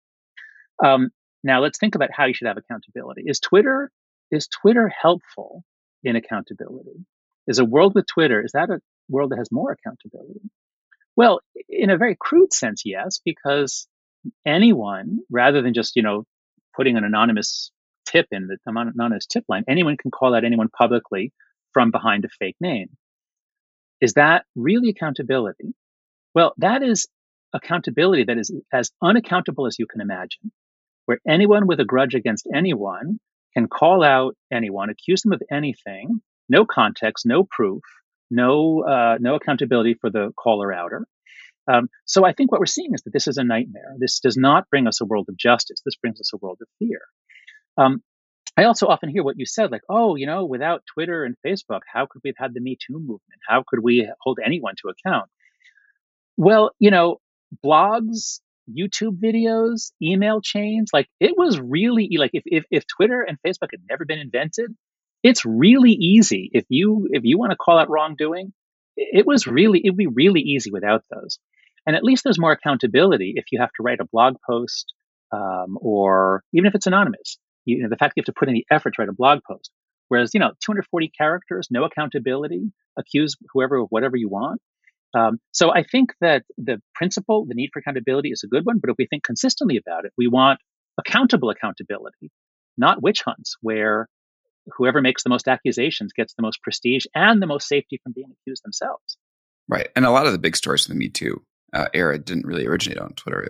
[0.84, 1.10] Um,
[1.42, 3.24] now let's think about how you should have accountability.
[3.26, 3.90] Is Twitter
[4.30, 5.64] is Twitter helpful
[6.04, 7.04] in accountability?
[7.48, 10.48] Is a world with Twitter is that a world that has more accountability?
[11.16, 13.88] Well, in a very crude sense, yes, because
[14.46, 16.24] anyone, rather than just, you know,
[16.76, 17.70] putting an anonymous
[18.06, 21.32] tip in the anonymous tip line, anyone can call out anyone publicly
[21.72, 22.88] from behind a fake name.
[24.00, 25.74] Is that really accountability?
[26.34, 27.08] Well, that is
[27.52, 30.52] accountability that is as unaccountable as you can imagine,
[31.06, 33.18] where anyone with a grudge against anyone
[33.54, 37.82] can call out anyone, accuse them of anything, no context, no proof,
[38.30, 41.06] no uh, no accountability for the caller outer,
[41.68, 43.94] um, so I think what we're seeing is that this is a nightmare.
[43.98, 45.80] This does not bring us a world of justice.
[45.84, 47.00] This brings us a world of fear.
[47.76, 48.02] Um,
[48.56, 51.80] I also often hear what you said, like, oh, you know, without Twitter and Facebook,
[51.92, 53.40] how could we have had the Me Too movement?
[53.48, 55.30] How could we hold anyone to account?
[56.36, 57.18] Well, you know,
[57.64, 60.90] blogs, YouTube videos, email chains.
[60.92, 64.74] Like it was really like if, if if Twitter and Facebook had never been invented,
[65.22, 66.50] it's really easy.
[66.52, 68.52] If you if you want to call out wrongdoing,
[68.96, 71.38] it was really it would be really easy without those.
[71.90, 74.94] And at least there's more accountability if you have to write a blog post
[75.32, 77.36] um, or even if it's anonymous.
[77.64, 79.40] You, know, the fact you have to put in the effort to write a blog
[79.44, 79.72] post.
[80.06, 84.60] Whereas, you know, 240 characters, no accountability, accuse whoever of whatever you want.
[85.14, 88.78] Um, so I think that the principle, the need for accountability is a good one.
[88.78, 90.60] But if we think consistently about it, we want
[90.96, 92.30] accountable accountability,
[92.78, 94.06] not witch hunts where
[94.76, 98.30] whoever makes the most accusations gets the most prestige and the most safety from being
[98.30, 99.16] accused themselves.
[99.66, 99.88] Right.
[99.96, 101.42] And a lot of the big stories in the Me Too
[101.72, 103.48] uh, era didn't really originate on Twitter.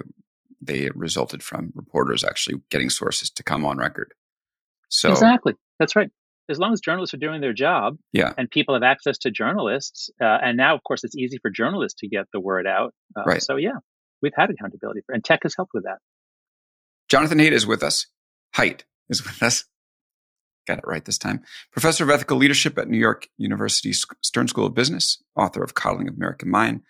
[0.61, 4.13] They resulted from reporters actually getting sources to come on record.
[4.89, 6.11] So exactly, that's right.
[6.49, 10.11] As long as journalists are doing their job, yeah, and people have access to journalists,
[10.21, 12.93] uh, and now of course it's easy for journalists to get the word out.
[13.17, 13.43] Uh, right.
[13.43, 13.79] So yeah,
[14.21, 15.99] we've had accountability, for, and tech has helped with that.
[17.09, 18.07] Jonathan Haidt is with us.
[18.57, 19.65] Haidt is with us.
[20.67, 21.43] Got it right this time.
[21.73, 26.09] Professor of Ethical Leadership at New York University Stern School of Business, author of Coddling
[26.09, 26.83] of American Mind,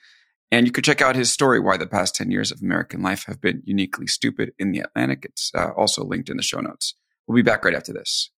[0.50, 3.24] and you could check out his story, Why the Past 10 Years of American Life
[3.26, 5.24] Have Been Uniquely Stupid in the Atlantic.
[5.24, 6.94] It's uh, also linked in the show notes.
[7.26, 8.30] We'll be back right after this.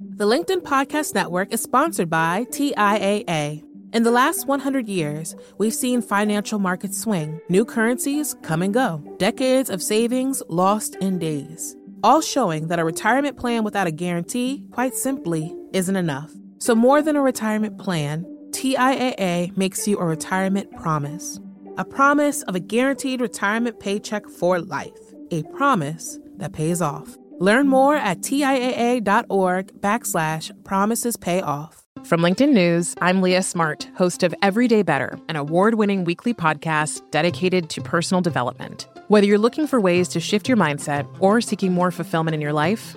[0.00, 3.62] The LinkedIn Podcast Network is sponsored by TIAA.
[3.92, 9.02] In the last 100 years, we've seen financial markets swing, new currencies come and go,
[9.18, 14.64] decades of savings lost in days, all showing that a retirement plan without a guarantee,
[14.70, 16.32] quite simply, isn't enough.
[16.58, 21.40] So, more than a retirement plan, TIAA makes you a retirement promise
[21.76, 27.16] a promise of a guaranteed retirement paycheck for life, a promise that pays off.
[27.38, 31.84] Learn more at TIAA.org backslash promises pay off.
[32.04, 37.02] From LinkedIn News, I'm Leah Smart, host of Everyday Better, an award winning weekly podcast
[37.10, 38.88] dedicated to personal development.
[39.08, 42.52] Whether you're looking for ways to shift your mindset or seeking more fulfillment in your
[42.52, 42.96] life,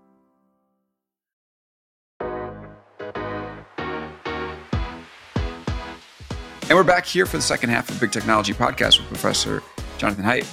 [6.71, 9.61] And we're back here for the second half of Big Technology Podcast with Professor
[9.97, 10.47] Jonathan Haidt.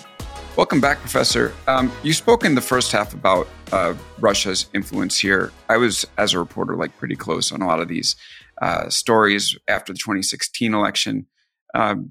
[0.57, 1.55] Welcome back, Professor.
[1.69, 5.53] Um, you spoke in the first half about uh, Russia's influence here.
[5.69, 8.17] I was, as a reporter, like pretty close on a lot of these
[8.61, 11.29] uh, stories after the 2016 election.
[11.73, 12.11] Um,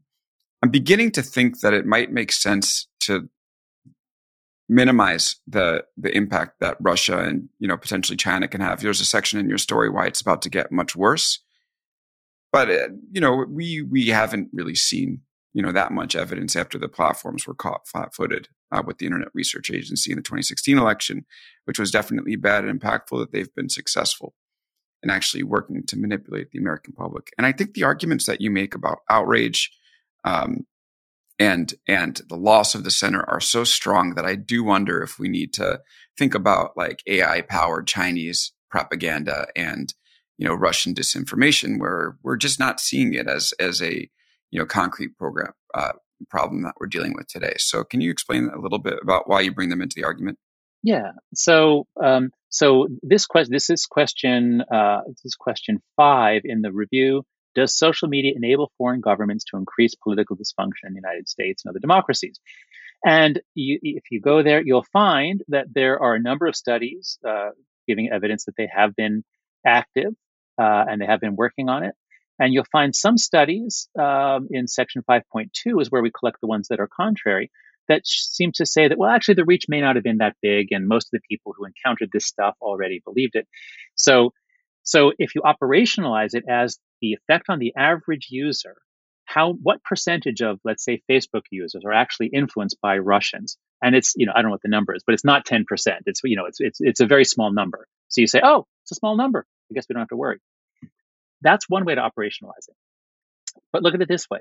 [0.63, 3.27] I'm beginning to think that it might make sense to
[4.69, 8.79] minimize the the impact that Russia and you know potentially China can have.
[8.79, 11.41] There's a section in your story why it's about to get much worse
[12.51, 15.21] but uh, you know we we haven't really seen
[15.53, 19.29] you know that much evidence after the platforms were caught flat-footed uh, with the Internet
[19.33, 21.25] Research Agency in the 2016 election,
[21.65, 23.19] which was definitely bad and impactful.
[23.19, 24.33] That they've been successful
[25.03, 27.31] in actually working to manipulate the American public.
[27.37, 29.71] And I think the arguments that you make about outrage
[30.23, 30.65] um,
[31.39, 35.19] and and the loss of the center are so strong that I do wonder if
[35.19, 35.81] we need to
[36.17, 39.93] think about like AI powered Chinese propaganda and
[40.37, 44.09] you know Russian disinformation, where we're just not seeing it as as a
[44.51, 45.93] you know concrete program uh,
[46.29, 47.53] problem that we're dealing with today.
[47.57, 50.37] So, can you explain a little bit about why you bring them into the argument?
[50.83, 51.11] Yeah.
[51.33, 56.71] So, um, so this question, this is question, uh, this is question five in the
[56.71, 57.23] review.
[57.55, 61.71] Does social media enable foreign governments to increase political dysfunction in the United States and
[61.71, 62.39] other democracies?
[63.05, 67.17] And you, if you go there, you'll find that there are a number of studies
[67.27, 67.49] uh,
[67.87, 69.23] giving evidence that they have been
[69.65, 70.13] active
[70.57, 71.93] uh, and they have been working on it.
[72.39, 76.67] And you'll find some studies um, in section 5.2 is where we collect the ones
[76.69, 77.49] that are contrary
[77.87, 80.71] that seem to say that, well, actually, the reach may not have been that big,
[80.71, 83.47] and most of the people who encountered this stuff already believed it.
[83.95, 84.33] So,
[84.83, 88.75] so if you operationalize it as the effect on the average user,
[89.25, 93.57] how what percentage of let's say Facebook users are actually influenced by Russians?
[93.81, 95.65] And it's you know I don't know what the number is, but it's not 10%.
[96.05, 97.87] It's you know it's it's it's a very small number.
[98.09, 99.45] So you say, oh, it's a small number.
[99.71, 100.39] I guess we don't have to worry.
[101.41, 102.75] That's one way to operationalize it.
[103.73, 104.39] But look at it this way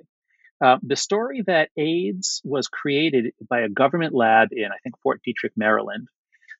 [0.64, 5.20] Uh, the story that AIDS was created by a government lab in, I think, Fort
[5.26, 6.08] Detrick, Maryland.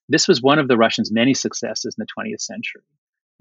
[0.09, 2.83] This was one of the Russians' many successes in the 20th century.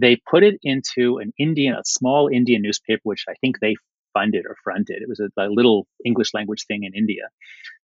[0.00, 3.76] They put it into an Indian, a small Indian newspaper, which I think they
[4.14, 5.02] funded or fronted.
[5.02, 7.24] It was a, a little English language thing in India.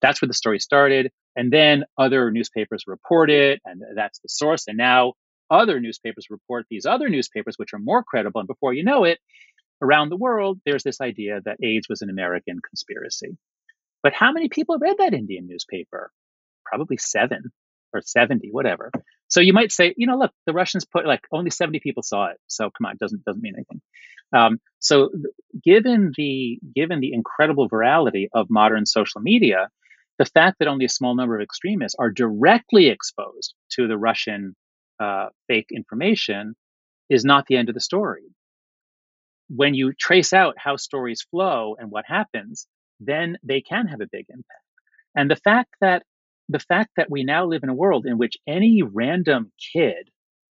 [0.02, 1.10] That's where the story started.
[1.36, 4.66] And then other newspapers report it, and that's the source.
[4.68, 5.14] And now
[5.52, 8.40] other newspapers report these other newspapers, which are more credible.
[8.40, 9.18] And before you know it,
[9.82, 13.36] around the world, there's this idea that AIDS was an American conspiracy.
[14.02, 16.10] But how many people read that Indian newspaper?
[16.64, 17.52] Probably seven
[17.92, 18.90] or 70, whatever.
[19.28, 22.26] So you might say, you know, look, the Russians put like only 70 people saw
[22.26, 22.38] it.
[22.48, 23.80] So come on, it doesn't doesn't mean anything.
[24.34, 25.10] Um, so
[25.62, 29.68] given the given the incredible virality of modern social media,
[30.18, 34.54] the fact that only a small number of extremists are directly exposed to the Russian
[35.00, 36.54] uh, fake information
[37.08, 38.24] is not the end of the story.
[39.48, 42.66] When you trace out how stories flow and what happens,
[43.00, 44.64] then they can have a big impact.
[45.14, 46.04] And the fact that
[46.48, 50.10] the fact that we now live in a world in which any random kid,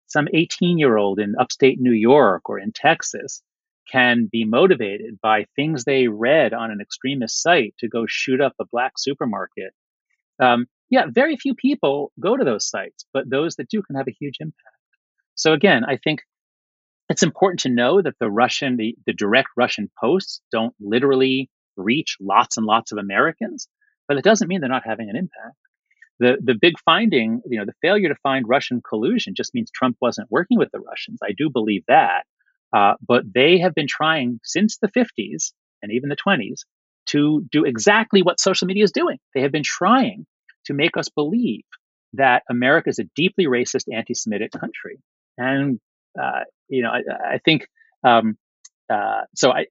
[0.08, 3.42] some 18 year old in upstate New York or in Texas,
[3.92, 8.54] can be motivated by things they read on an extremist site to go shoot up
[8.60, 9.74] a black supermarket.
[10.40, 14.08] Um, yeah, very few people go to those sites, but those that do can have
[14.08, 14.76] a huge impact.
[15.36, 16.22] So again, I think
[17.10, 22.18] it's important to know that the Russian, the, the direct Russian posts don't literally reach
[22.20, 23.68] lots and lots of Americans,
[24.08, 25.58] but it doesn't mean they're not having an impact.
[26.18, 29.98] The the big finding, you know, the failure to find Russian collusion just means Trump
[30.00, 31.20] wasn't working with the Russians.
[31.22, 32.24] I do believe that,
[32.72, 36.62] uh, but they have been trying since the 50s and even the 20s
[37.08, 39.18] to do exactly what social media is doing.
[39.34, 40.26] They have been trying
[40.66, 41.63] to make us believe
[42.13, 44.99] that America is a deeply racist, anti-Semitic country,
[45.38, 45.80] and
[46.22, 47.68] uh, you know, I, I think
[48.03, 48.38] um,
[48.89, 49.51] uh, so.
[49.51, 49.66] I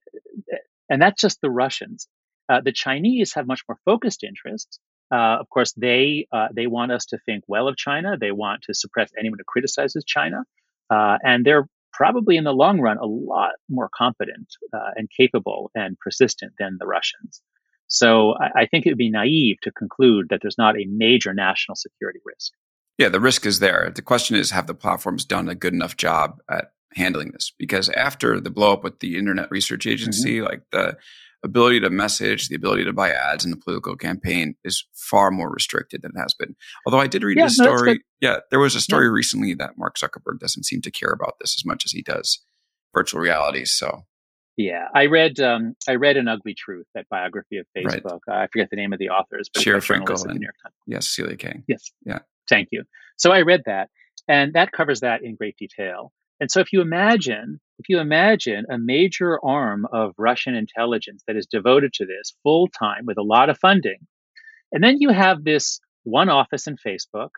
[0.89, 2.09] and that's just the Russians.
[2.49, 4.79] Uh, the Chinese have much more focused interests.
[5.11, 8.17] Uh, of course, they uh, they want us to think well of China.
[8.19, 10.45] They want to suppress anyone who criticizes China,
[10.91, 14.49] uh, and they're probably in the long run a lot more competent
[14.97, 17.41] and capable and persistent than the Russians.
[17.87, 21.35] So I, I think it would be naive to conclude that there's not a major
[21.35, 22.53] national security risk.
[22.99, 23.91] Yeah, the risk is there.
[23.95, 27.53] The question is, have the platforms done a good enough job at handling this?
[27.59, 30.47] Because after the blow up with the Internet Research Agency, mm-hmm.
[30.47, 30.97] like the
[31.43, 35.51] ability to message, the ability to buy ads in the political campaign is far more
[35.51, 36.57] restricted than it has been.
[36.87, 37.95] Although I did read yeah, a story.
[37.95, 39.13] No, yeah, there was a story yeah.
[39.13, 42.41] recently that Mark Zuckerberg doesn't seem to care about this as much as he does
[42.95, 43.65] virtual reality.
[43.65, 44.05] So
[44.57, 48.21] yeah, I read um, I read an ugly truth, that biography of Facebook.
[48.27, 48.37] Right.
[48.37, 50.75] Uh, I forget the name of the authors, but Sheera Frenkel and New York Times.
[50.87, 51.65] Yes, Celia Kang.
[51.67, 51.91] Yes.
[52.07, 52.21] Yeah.
[52.49, 52.85] Thank you.
[53.17, 53.91] So I read that,
[54.29, 56.13] and that covers that in great detail.
[56.41, 61.37] And so if you imagine, if you imagine a major arm of Russian intelligence that
[61.37, 63.99] is devoted to this full time with a lot of funding,
[64.73, 67.31] and then you have this one office in Facebook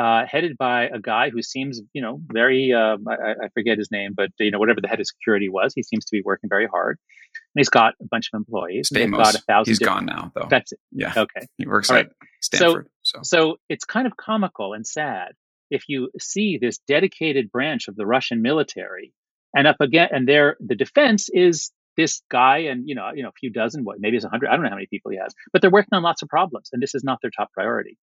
[0.00, 3.90] uh, headed by a guy who seems, you know, very, uh, I, I, forget his
[3.90, 6.48] name, but, you know, whatever the head of security was, he seems to be working
[6.48, 6.98] very hard.
[7.34, 8.88] And he's got a bunch of employees.
[8.88, 9.70] Got a thousand.
[9.70, 10.46] He's gone now, though.
[10.48, 10.78] That's it.
[10.90, 11.12] Yeah.
[11.14, 11.46] Okay.
[11.58, 12.12] He works All at right.
[12.40, 12.88] Stanford.
[13.02, 15.32] So, so, so it's kind of comical and sad
[15.70, 19.12] if you see this dedicated branch of the Russian military
[19.54, 23.28] and up again, and there, the defense is this guy and you know you know
[23.30, 25.18] a few dozen what maybe it's a hundred I don't know how many people he
[25.18, 27.98] has but they're working on lots of problems and this is not their top priority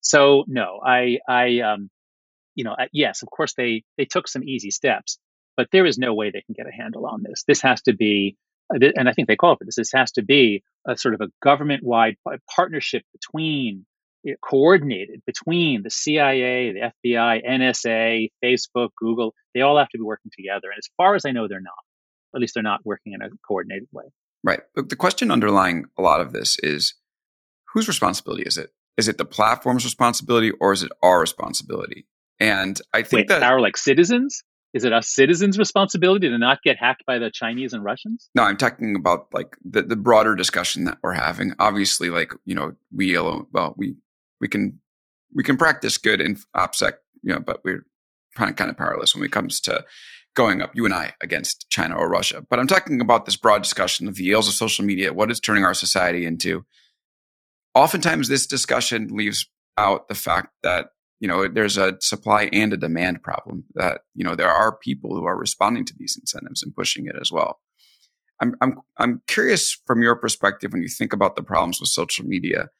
[0.00, 1.90] so no I I um
[2.54, 5.18] you know yes of course they they took some easy steps
[5.56, 7.94] but there is no way they can get a handle on this this has to
[7.94, 8.36] be
[8.74, 11.20] uh, and I think they call for this this has to be a sort of
[11.20, 12.16] a government wide
[12.54, 13.84] partnership between
[14.42, 19.34] coordinated between the CIA, the FBI, NSA, Facebook, Google.
[19.54, 20.68] They all have to be working together.
[20.70, 21.72] And as far as I know, they're not.
[22.34, 24.04] At least they're not working in a coordinated way.
[24.44, 24.60] Right.
[24.74, 26.94] But the question underlying a lot of this is
[27.72, 28.70] whose responsibility is it?
[28.96, 32.06] Is it the platform's responsibility or is it our responsibility?
[32.38, 36.62] And I think Wait, that our like citizens is it us citizens' responsibility to not
[36.62, 38.30] get hacked by the Chinese and Russians?
[38.34, 41.54] No, I'm talking about like the, the broader discussion that we're having.
[41.58, 43.96] Obviously, like you know, we alone, well, we
[44.40, 44.78] we can
[45.34, 47.84] we can practice good in OPSEC, you know, but we're
[48.36, 49.84] kind of, kind of powerless when it comes to
[50.34, 52.44] going up, you and I, against China or Russia.
[52.48, 55.40] But I'm talking about this broad discussion of the ills of social media, what it's
[55.40, 56.64] turning our society into.
[57.74, 59.48] Oftentimes, this discussion leaves
[59.78, 60.88] out the fact that
[61.20, 63.64] you know there's a supply and a demand problem.
[63.74, 67.16] That you know there are people who are responding to these incentives and pushing it
[67.20, 67.60] as well.
[68.40, 72.24] I'm I'm I'm curious from your perspective when you think about the problems with social
[72.24, 72.70] media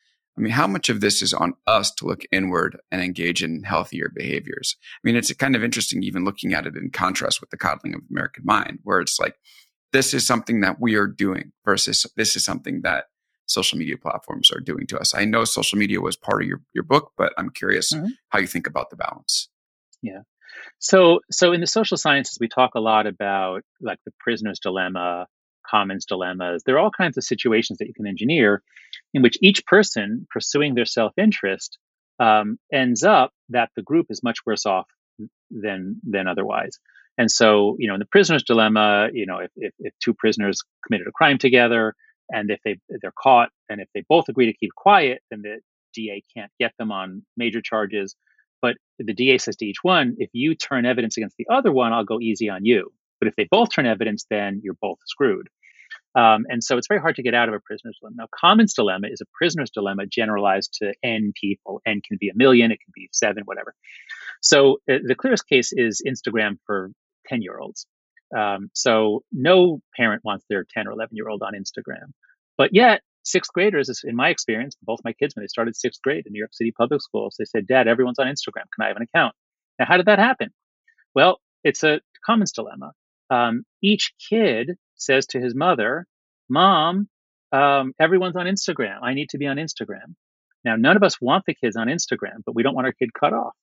[0.41, 3.63] I mean, how much of this is on us to look inward and engage in
[3.63, 4.77] healthier behaviors?
[4.83, 7.95] I mean, it's kind of interesting even looking at it in contrast with the coddling
[7.95, 9.35] of the American mind, where it's like,
[9.93, 13.07] this is something that we are doing versus this is something that
[13.51, 15.15] social media platforms are doing to us.
[15.15, 18.07] I know social media was part of your, your book, but I'm curious mm-hmm.
[18.29, 19.49] how you think about the balance.
[20.03, 20.21] Yeah.
[20.79, 25.27] So, so in the social sciences, we talk a lot about like the prisoner's dilemma,
[25.69, 26.63] commons dilemmas.
[26.65, 28.63] There are all kinds of situations that you can engineer
[29.13, 31.79] in which each person pursuing their self interest
[32.19, 34.87] um, ends up that the group is much worse off
[35.51, 36.79] than than otherwise.
[37.19, 40.63] And so, you know, in the prisoner's dilemma, you know, if, if, if two prisoners
[40.87, 41.95] committed a crime together,
[42.31, 45.61] and if they they're caught, and if they both agree to keep quiet, then the
[45.95, 48.17] DA can't get them on major charges.
[48.63, 51.93] But the DA says to each one, if you turn evidence against the other one,
[51.93, 52.93] I'll go easy on you.
[53.19, 55.49] But if they both turn evidence, then you're both screwed.
[56.15, 58.17] Um, and so it's very hard to get out of a prisoner's dilemma.
[58.19, 61.81] Now, Commons dilemma is a prisoner's dilemma generalized to n people.
[61.87, 63.75] N can be a million, it can be seven, whatever.
[64.41, 66.91] So uh, the clearest case is Instagram for
[67.29, 67.87] 10 year olds.
[68.37, 72.13] Um, so no parent wants their 10 or 11 year old on Instagram.
[72.61, 76.27] But yet, sixth graders, in my experience, both my kids, when they started sixth grade
[76.27, 78.69] in New York City public schools, they said, Dad, everyone's on Instagram.
[78.75, 79.35] Can I have an account?
[79.79, 80.51] Now, how did that happen?
[81.15, 82.93] Well, it's a Commons dilemma.
[83.31, 86.05] Um, each kid says to his mother,
[86.51, 87.09] Mom,
[87.51, 88.99] um, everyone's on Instagram.
[89.03, 90.15] I need to be on Instagram.
[90.63, 93.09] Now, none of us want the kids on Instagram, but we don't want our kid
[93.19, 93.55] cut off.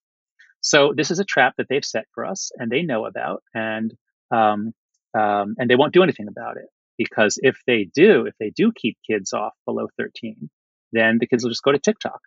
[0.62, 3.94] So this is a trap that they've set for us, and they know about, and
[4.32, 4.74] um,
[5.14, 6.66] um, and they won't do anything about it
[6.98, 10.50] because if they do, if they do keep kids off below 13,
[10.92, 12.20] then the kids will just go to TikTok.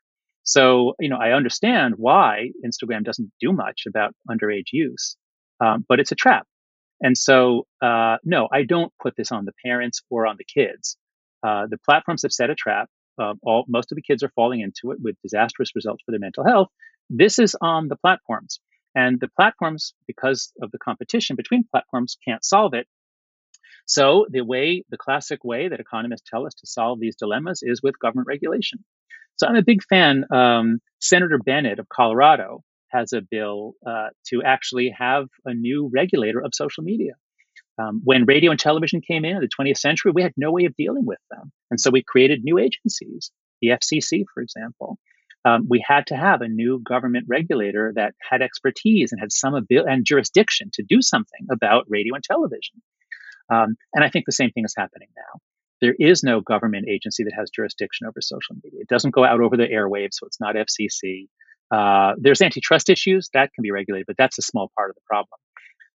[0.42, 5.16] So you know, I understand why Instagram doesn't do much about underage use,
[5.60, 6.46] um, but it's a trap.
[7.00, 10.96] And so, uh, no, I don't put this on the parents or on the kids.
[11.42, 12.88] Uh, the platforms have set a trap.
[13.18, 16.20] Uh, all most of the kids are falling into it with disastrous results for their
[16.20, 16.68] mental health.
[17.08, 18.60] This is on the platforms,
[18.94, 22.86] and the platforms, because of the competition between platforms, can't solve it.
[23.86, 27.82] So the way, the classic way that economists tell us to solve these dilemmas is
[27.82, 28.84] with government regulation.
[29.36, 30.24] So I'm a big fan.
[30.32, 36.40] Um, Senator Bennet of Colorado has a bill uh, to actually have a new regulator
[36.40, 37.12] of social media.
[37.78, 40.66] Um, when radio and television came in in the 20th century, we had no way
[40.66, 41.52] of dealing with them.
[41.70, 43.30] And so we created new agencies,
[43.62, 44.98] the FCC, for example.
[45.44, 49.54] Um, we had to have a new government regulator that had expertise and had some
[49.54, 52.82] ability and jurisdiction to do something about radio and television.
[53.50, 55.40] Um, and I think the same thing is happening now.
[55.80, 58.80] There is no government agency that has jurisdiction over social media.
[58.82, 61.28] It doesn't go out over the airwaves, so it's not FCC.
[61.70, 65.02] Uh, there's antitrust issues that can be regulated, but that's a small part of the
[65.06, 65.38] problem.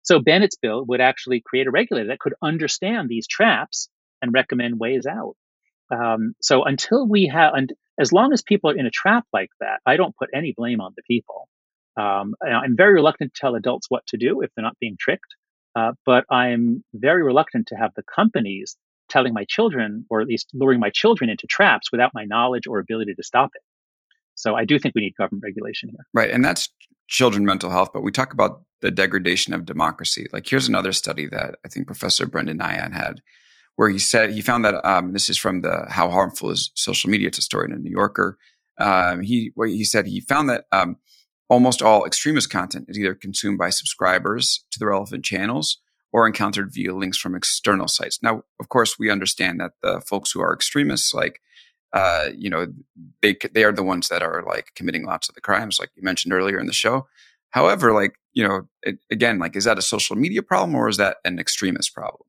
[0.03, 3.89] So Bennet's bill would actually create a regulator that could understand these traps
[4.23, 5.37] and recommend ways out.
[5.91, 9.51] Um, so until we have, and as long as people are in a trap like
[9.61, 11.49] that, I don't put any blame on the people.
[11.97, 15.37] Um, I'm very reluctant to tell adults what to do if they're not being tricked,
[15.75, 18.77] uh, but I'm very reluctant to have the companies
[19.09, 22.79] telling my children, or at least luring my children into traps without my knowledge or
[22.79, 23.63] ability to stop it.
[24.35, 26.07] So I do think we need government regulation here.
[26.13, 26.31] Right.
[26.31, 26.69] And that's
[27.09, 30.27] children mental health, but we talk about the degradation of democracy.
[30.33, 33.21] Like here's another study that I think Professor Brendan Nyhan had,
[33.77, 37.11] where he said he found that um, this is from the How Harmful is Social
[37.11, 38.39] Media to story in the New Yorker.
[38.79, 40.97] Um, he he said he found that um,
[41.55, 45.79] almost all extremist content is either consumed by subscribers to the relevant channels
[46.13, 48.19] or encountered via links from external sites.
[48.21, 51.41] Now, of course, we understand that the folks who are extremists, like
[51.93, 52.67] uh, you know,
[53.23, 56.03] they they are the ones that are like committing lots of the crimes, like you
[56.03, 57.07] mentioned earlier in the show.
[57.51, 60.97] However, like you know, it, again, like is that a social media problem or is
[60.97, 62.27] that an extremist problem?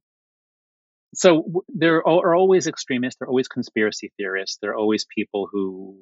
[1.16, 3.18] So there are always extremists.
[3.18, 4.60] There are always conspiracy theorists.
[4.62, 5.98] There are always people who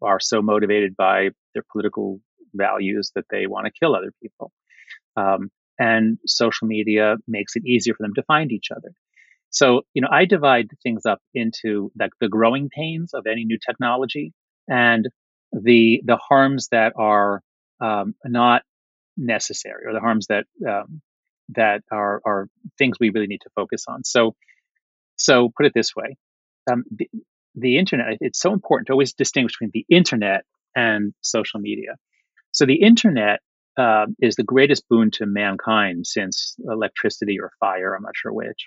[0.00, 2.20] are so motivated by their political
[2.54, 4.52] values that they want to kill other people.
[5.16, 8.92] Um, and social media makes it easier for them to find each other.
[9.50, 13.58] So, you know, I divide things up into like the growing pains of any new
[13.64, 14.32] technology
[14.68, 15.08] and
[15.52, 17.42] the the harms that are
[17.80, 18.62] um, not
[19.16, 21.00] necessary or the harms that um,
[21.50, 24.04] that are are things we really need to focus on.
[24.04, 24.34] So,
[25.16, 26.16] so put it this way:
[26.70, 27.08] um, the,
[27.54, 28.18] the internet.
[28.20, 30.44] It's so important to always distinguish between the internet
[30.76, 31.96] and social media.
[32.58, 33.38] So, the internet
[33.78, 37.94] uh, is the greatest boon to mankind since electricity or fire.
[37.94, 38.66] I'm not sure which.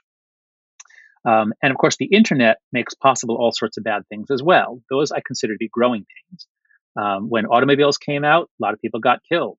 [1.25, 4.81] Um, and of course, the internet makes possible all sorts of bad things as well.
[4.89, 6.47] Those I consider to be growing pains.
[6.95, 9.57] Um, when automobiles came out, a lot of people got killed.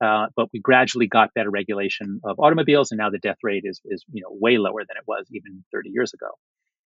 [0.00, 3.80] Uh, but we gradually got better regulation of automobiles, and now the death rate is,
[3.84, 6.28] is you know way lower than it was even 30 years ago.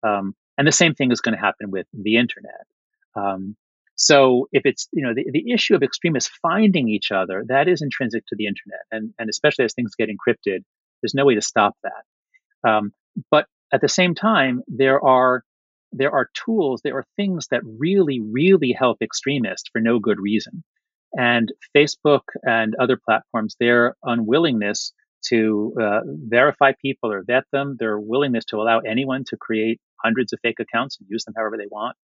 [0.03, 2.67] Um, and the same thing is going to happen with the internet.
[3.15, 3.55] Um,
[4.03, 7.83] so if it's you know the, the issue of extremists finding each other, that is
[7.83, 10.65] intrinsic to the internet, and and especially as things get encrypted,
[11.01, 12.69] there's no way to stop that.
[12.69, 12.93] Um,
[13.31, 15.45] but at the same time, there are
[15.93, 20.65] there are tools, there are things that really, really help extremists for no good reason.
[21.13, 24.93] And Facebook and other platforms, their unwillingness
[25.27, 30.33] to uh, verify people or vet them, their willingness to allow anyone to create hundreds
[30.33, 31.97] of fake accounts and use them however they want,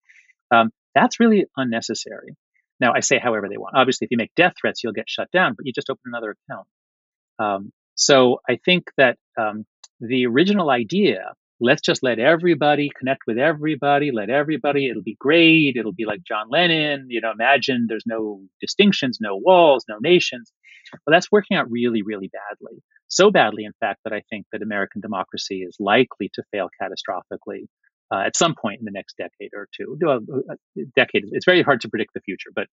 [0.52, 2.36] um, that's really unnecessary.
[2.80, 3.76] Now, I say however they want.
[3.76, 6.36] Obviously, if you make death threats, you'll get shut down, but you just open another
[6.50, 6.68] account.
[7.40, 9.66] Um, so I think that um,
[10.00, 15.76] the original idea let's just let everybody connect with everybody let everybody it'll be great
[15.76, 20.52] it'll be like john lennon you know imagine there's no distinctions no walls no nations
[20.94, 22.78] well that's working out really really badly
[23.08, 27.66] so badly in fact that i think that american democracy is likely to fail catastrophically
[28.12, 30.56] uh, at some point in the next decade or two a uh,
[30.96, 32.68] decade it's very hard to predict the future but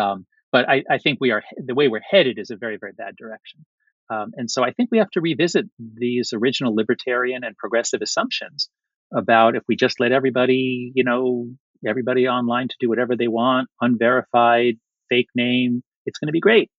[0.00, 2.92] um, but I, I think we are the way we're headed is a very very
[2.92, 3.64] bad direction
[4.10, 8.68] um, and so I think we have to revisit these original libertarian and progressive assumptions
[9.14, 11.48] about if we just let everybody, you know,
[11.86, 14.74] everybody online to do whatever they want, unverified,
[15.08, 16.70] fake name, it's going to be great.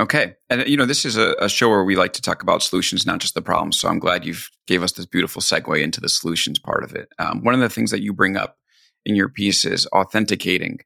[0.00, 0.34] Okay.
[0.48, 3.04] And, you know, this is a, a, show where we like to talk about solutions,
[3.04, 3.78] not just the problems.
[3.78, 7.10] So I'm glad you've gave us this beautiful segue into the solutions part of it.
[7.18, 8.56] Um, one of the things that you bring up
[9.04, 10.78] in your piece is authenticating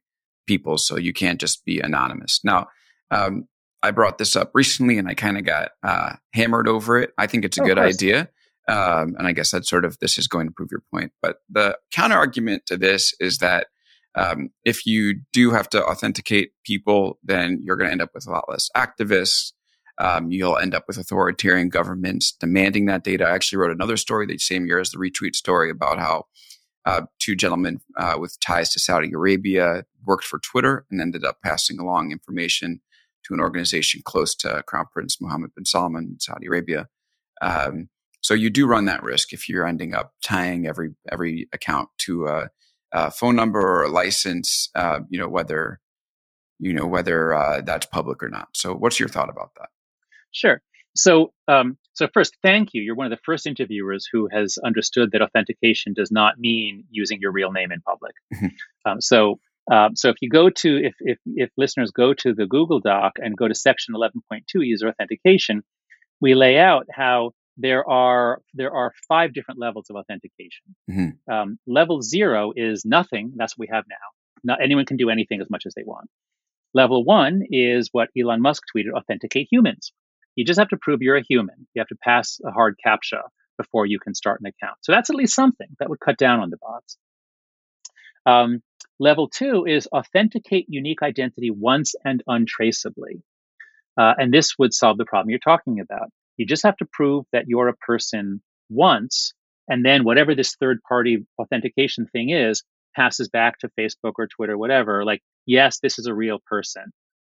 [0.47, 2.41] people so you can't just be anonymous.
[2.43, 2.67] Now,
[3.09, 3.47] um,
[3.81, 7.11] I brought this up recently and I kind of got uh, hammered over it.
[7.17, 8.29] I think it's a oh, good idea.
[8.67, 11.13] Um, and I guess that's sort of this is going to prove your point.
[11.21, 13.67] But the counter argument to this is that
[14.15, 18.27] um, if you do have to authenticate people, then you're going to end up with
[18.27, 19.51] a lot less activists.
[19.97, 23.25] Um, you'll end up with authoritarian governments demanding that data.
[23.25, 26.25] I actually wrote another story the same year as the retweet story about how
[26.85, 31.37] uh, two gentlemen uh, with ties to Saudi Arabia worked for Twitter and ended up
[31.43, 32.81] passing along information
[33.25, 36.87] to an organization close to Crown Prince Mohammed bin Salman in Saudi Arabia.
[37.41, 37.89] Um,
[38.21, 42.27] so you do run that risk if you're ending up tying every every account to
[42.27, 42.49] a,
[42.95, 44.69] a phone number or a license.
[44.73, 45.79] Uh, you know whether
[46.59, 48.47] you know whether uh, that's public or not.
[48.53, 49.69] So what's your thought about that?
[50.31, 50.61] Sure.
[50.95, 52.81] So um, so first, thank you.
[52.81, 57.19] You're one of the first interviewers who has understood that authentication does not mean using
[57.19, 58.13] your real name in public.
[58.33, 58.47] Mm-hmm.
[58.85, 59.39] Um, so
[59.71, 63.13] um, so if you go to if, if if listeners go to the Google Doc
[63.17, 65.63] and go to section 11.2 user authentication,
[66.21, 70.75] we lay out how there are there are five different levels of authentication.
[70.89, 71.33] Mm-hmm.
[71.33, 73.33] Um, level zero is nothing.
[73.35, 73.95] That's what we have now.
[74.43, 76.09] Not anyone can do anything as much as they want.
[76.73, 79.93] Level one is what Elon Musk tweeted: authenticate humans.
[80.35, 81.67] You just have to prove you're a human.
[81.73, 83.21] You have to pass a hard captcha
[83.57, 84.77] before you can start an account.
[84.81, 86.97] So that's at least something that would cut down on the bots.
[88.25, 88.61] Um,
[88.99, 93.23] Level two is authenticate unique identity once and untraceably.
[93.97, 96.09] Uh, and this would solve the problem you're talking about.
[96.37, 99.33] You just have to prove that you're a person once,
[99.67, 102.63] and then whatever this third party authentication thing is
[102.95, 105.03] passes back to Facebook or Twitter, whatever.
[105.03, 106.85] Like, yes, this is a real person.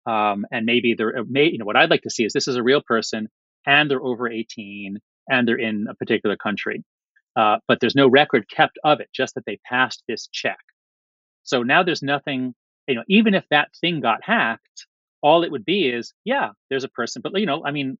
[0.06, 2.48] Um, and maybe they're, uh, may, you know, what I'd like to see is this
[2.48, 3.28] is a real person
[3.66, 4.98] and they're over 18
[5.28, 6.82] and they're in a particular country.
[7.36, 10.58] Uh, but there's no record kept of it, just that they passed this check.
[11.44, 12.54] So now there's nothing,
[12.88, 14.86] you know, even if that thing got hacked,
[15.22, 17.22] all it would be is, yeah, there's a person.
[17.22, 17.96] But, you know, I mean,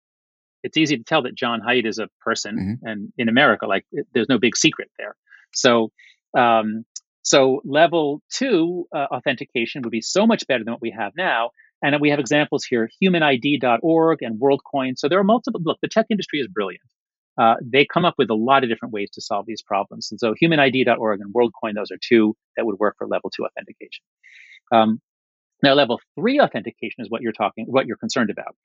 [0.62, 2.86] it's easy to tell that John Haidt is a person mm-hmm.
[2.86, 5.16] and in America, like it, there's no big secret there.
[5.54, 5.90] So,
[6.36, 6.84] um,
[7.22, 11.50] so level two uh, authentication would be so much better than what we have now.
[11.84, 14.92] And we have examples here, humanid.org and WorldCoin.
[14.96, 16.80] So there are multiple, look, the tech industry is brilliant
[17.38, 20.08] uh, they come up with a lot of different ways to solve these problems.
[20.10, 24.04] And so humanid.org and WorldCoin, those are two that would work for level two authentication.
[24.70, 25.00] Um,
[25.62, 28.56] now, level three authentication is what you're talking, what you're concerned about.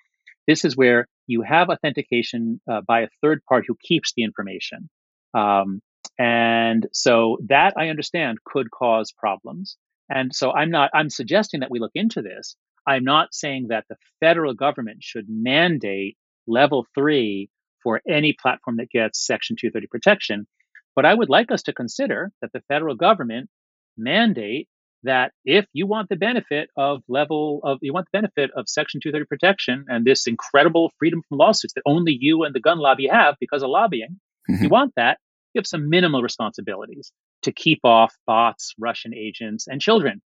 [0.47, 4.89] This is where you have authentication uh, by a third party who keeps the information.
[5.33, 5.81] Um,
[6.17, 9.77] and so that I understand could cause problems.
[10.09, 12.55] And so I'm not, I'm suggesting that we look into this.
[12.87, 16.17] I'm not saying that the federal government should mandate
[16.47, 17.49] level three
[17.83, 20.47] for any platform that gets Section 230 protection.
[20.95, 23.49] But I would like us to consider that the federal government
[23.97, 24.69] mandate
[25.03, 28.99] that if you want the benefit of level of you want the benefit of section
[29.01, 33.07] 230 protection and this incredible freedom from lawsuits that only you and the gun lobby
[33.07, 34.19] have because of lobbying
[34.49, 34.63] mm-hmm.
[34.63, 35.17] you want that
[35.53, 37.11] you have some minimal responsibilities
[37.43, 40.21] to keep off bots russian agents and children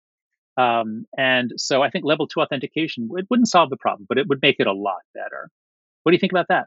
[0.56, 4.26] um, and so i think level two authentication it wouldn't solve the problem but it
[4.28, 5.50] would make it a lot better
[6.02, 6.66] what do you think about that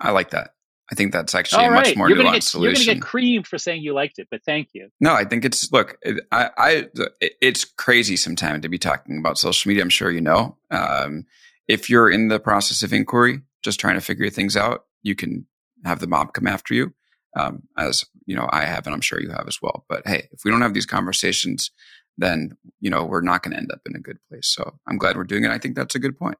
[0.00, 0.52] I like that.
[0.90, 2.62] I think that's actually a much more you're nuanced get, solution.
[2.62, 4.88] You're going to get creamed for saying you liked it, but thank you.
[5.00, 5.98] No, I think it's look.
[6.32, 6.86] I, I
[7.20, 9.82] it's crazy sometimes to be talking about social media.
[9.82, 10.56] I'm sure you know.
[10.70, 11.26] Um,
[11.66, 15.46] if you're in the process of inquiry, just trying to figure things out, you can
[15.84, 16.94] have the mob come after you.
[17.36, 19.84] Um, as you know I have, and I'm sure you have as well.
[19.88, 21.70] But hey, if we don't have these conversations,
[22.16, 24.46] then you know we're not going to end up in a good place.
[24.46, 25.50] So I'm glad we're doing it.
[25.50, 26.38] I think that's a good point.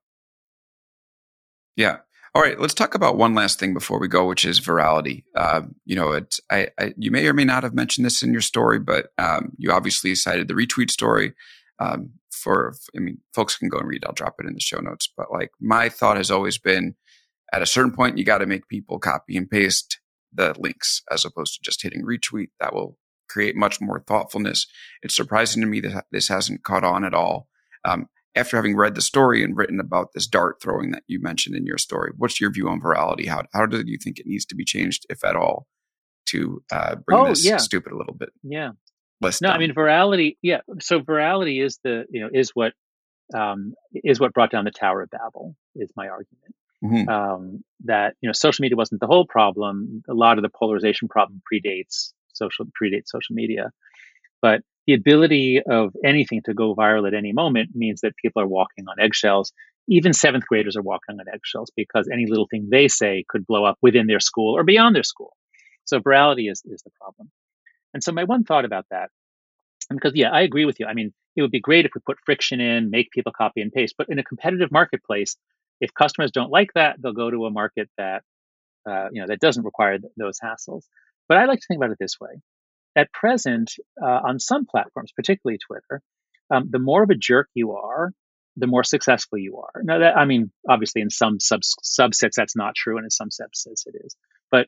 [1.77, 1.99] Yeah.
[2.35, 5.25] All right, let's talk about one last thing before we go, which is virality.
[5.35, 8.33] Uh, you know, it, I, I, you may or may not have mentioned this in
[8.33, 11.35] your story, but um, you obviously cited the retweet story.
[11.79, 14.05] Um, for, I mean, folks can go and read.
[14.05, 15.11] I'll drop it in the show notes.
[15.17, 16.95] But like, my thought has always been,
[17.53, 19.99] at a certain point, you got to make people copy and paste
[20.33, 22.49] the links as opposed to just hitting retweet.
[22.61, 22.99] That will
[23.29, 24.67] create much more thoughtfulness.
[25.03, 27.49] It's surprising to me that this hasn't caught on at all.
[27.85, 28.09] Um,
[28.39, 31.67] after having read the story and written about this dart throwing that you mentioned in
[31.67, 33.27] your story, what's your view on virality?
[33.27, 35.67] How how do you think it needs to be changed, if at all,
[36.27, 37.57] to uh, bring oh, this yeah.
[37.57, 38.31] stupid a little bit?
[38.43, 38.71] Yeah.
[39.21, 39.57] Less no, dumb?
[39.57, 40.37] I mean virality.
[40.43, 40.61] Yeah.
[40.81, 42.73] So virality is the you know is what
[43.35, 45.57] um, is what brought down the Tower of Babel.
[45.75, 46.55] Is my argument.
[46.85, 47.09] Mhm.
[47.09, 50.03] Um, that you know social media wasn't the whole problem.
[50.09, 53.73] A lot of the polarization problem predates social predates social media,
[54.41, 58.47] but the ability of anything to go viral at any moment means that people are
[58.47, 59.53] walking on eggshells.
[59.87, 63.67] Even seventh graders are walking on eggshells because any little thing they say could blow
[63.67, 65.37] up within their school or beyond their school.
[65.85, 67.31] So virality is, is the problem.
[67.93, 69.11] And so my one thought about that,
[69.91, 70.87] because yeah, I agree with you.
[70.87, 73.71] I mean, it would be great if we put friction in, make people copy and
[73.71, 75.37] paste, but in a competitive marketplace,
[75.83, 78.23] if customers don't like that, they'll go to a market that,
[78.89, 80.85] uh, you know, that doesn't require th- those hassles.
[81.29, 82.41] But I like to think about it this way
[82.97, 83.73] at present,
[84.03, 86.03] uh, on some platforms, particularly Twitter,
[86.51, 88.13] um, the more of a jerk you are,
[88.57, 89.83] the more successful you are.
[89.83, 93.29] Now, that I mean, obviously, in some sub- subsets that's not true, and in some
[93.29, 94.17] subsets it is.
[94.51, 94.67] But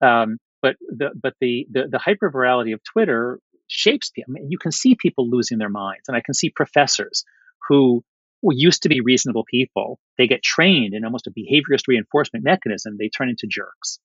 [0.00, 4.32] um, but the but the the, the hyper virality of Twitter shapes people.
[4.32, 7.24] I mean, you can see people losing their minds, and I can see professors
[7.68, 8.04] who
[8.42, 9.98] used to be reasonable people.
[10.18, 12.96] They get trained in almost a behaviorist reinforcement mechanism.
[12.98, 13.98] They turn into jerks.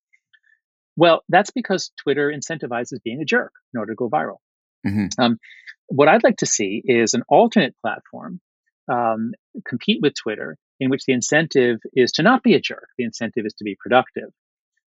[0.95, 4.37] Well, that's because Twitter incentivizes being a jerk in order to go viral.
[4.85, 5.09] Mhm.
[5.17, 5.39] Um,
[5.87, 8.39] what I'd like to see is an alternate platform
[8.87, 9.33] um,
[9.65, 12.87] compete with Twitter in which the incentive is to not be a jerk.
[12.97, 14.29] The incentive is to be productive.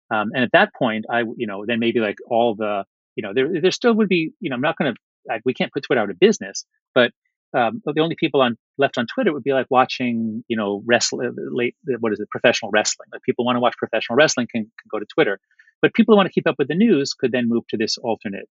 [0.10, 2.84] Um, and at that point, I, you know, then maybe like all the,
[3.16, 5.54] you know, there, there still would be, you know, I'm not going to, like, we
[5.54, 7.12] can't put Twitter out of business, but
[7.54, 11.36] um, the only people on left on Twitter would be like watching, you know, wrestling,
[11.52, 13.10] late, what is it, professional wrestling.
[13.12, 15.40] Like people want to watch professional wrestling can, can go to Twitter,
[15.82, 17.98] but people who want to keep up with the news could then move to this
[17.98, 18.48] alternate,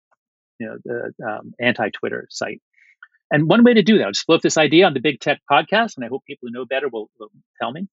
[0.58, 2.60] you know, the um, anti-Twitter site.
[3.30, 5.40] And one way to do that, I'll just float this idea on the Big Tech
[5.50, 7.86] podcast, and I hope people who know better will, will tell me.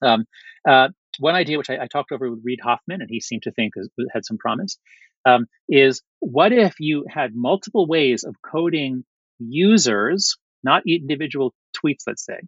[0.00, 0.24] Um,
[0.66, 0.88] uh,
[1.18, 3.74] one idea, which I, I talked over with Reid Hoffman, and he seemed to think
[4.12, 4.78] had some promise,
[5.26, 9.04] um, is what if you had multiple ways of coding
[9.38, 12.38] users, not individual tweets, let's say,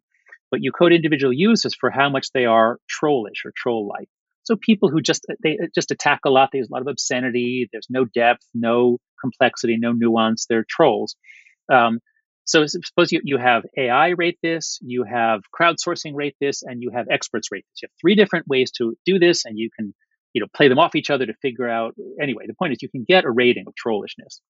[0.51, 4.09] but you code individual users for how much they are trollish or troll-like.
[4.51, 6.49] So people who just they just attack a lot.
[6.53, 7.69] There's a lot of obscenity.
[7.71, 10.47] There's no depth, no complexity, no nuance.
[10.49, 11.15] They're trolls.
[11.73, 12.01] Um,
[12.47, 16.91] so suppose you, you have AI rate this, you have crowdsourcing rate this, and you
[16.93, 17.83] have experts rate this.
[17.83, 19.95] You have three different ways to do this, and you can
[20.33, 21.95] you know play them off each other to figure out.
[22.21, 24.41] Anyway, the point is you can get a rating of trollishness.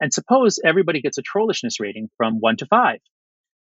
[0.00, 2.98] And suppose everybody gets a trollishness rating from one to five.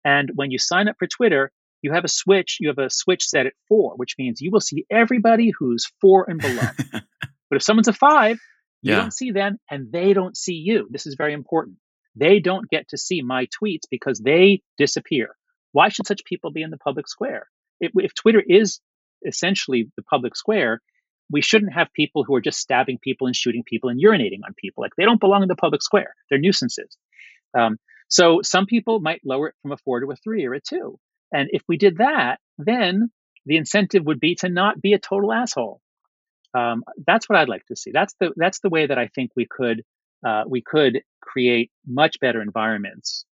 [0.05, 1.51] And when you sign up for Twitter,
[1.85, 4.61] you have a switch, you have a switch set at four, which means you will
[4.61, 6.69] see everybody who's four and below.
[6.93, 8.39] but if someone's a five,
[8.83, 9.01] you Yeah.
[9.03, 10.89] don't see them and they don't see you.
[10.91, 11.77] This is very important.
[12.17, 15.29] They don't get to see my tweets because they disappear.
[15.73, 17.49] Why should such people be in the public square?
[17.81, 18.81] If, if Twitter is
[19.27, 20.81] essentially the public square,
[21.31, 24.55] we shouldn't have people who are just stabbing people and shooting people and urinating on
[24.57, 24.83] people.
[24.83, 26.15] Like they don't belong in the public square.
[26.31, 26.97] They're nuisances.
[27.59, 27.79] Um,
[28.09, 30.99] so some people might lower it from a four to a three or a two.
[31.35, 33.11] And if we did that, then
[33.45, 35.81] the incentive would be to not be a total asshole.
[36.55, 37.91] Um, that's what I'd like to see.
[37.93, 39.83] That's the that's the way that I think we could
[40.25, 43.25] uh, we could create much better environments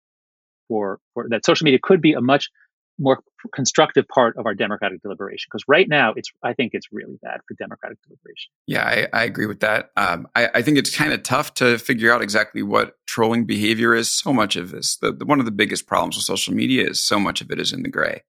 [0.68, 1.46] for for that.
[1.46, 2.50] Social media could be a much
[2.98, 3.22] more
[3.54, 7.40] constructive part of our democratic deliberation because right now it's I think it's really bad
[7.48, 8.50] for democratic deliberation.
[8.66, 9.90] Yeah, I, I agree with that.
[9.96, 13.94] Um, I, I think it's kind of tough to figure out exactly what trolling behavior
[13.94, 14.12] is.
[14.12, 17.02] So much of this, the, the one of the biggest problems with social media is
[17.02, 18.22] so much of it is in the gray.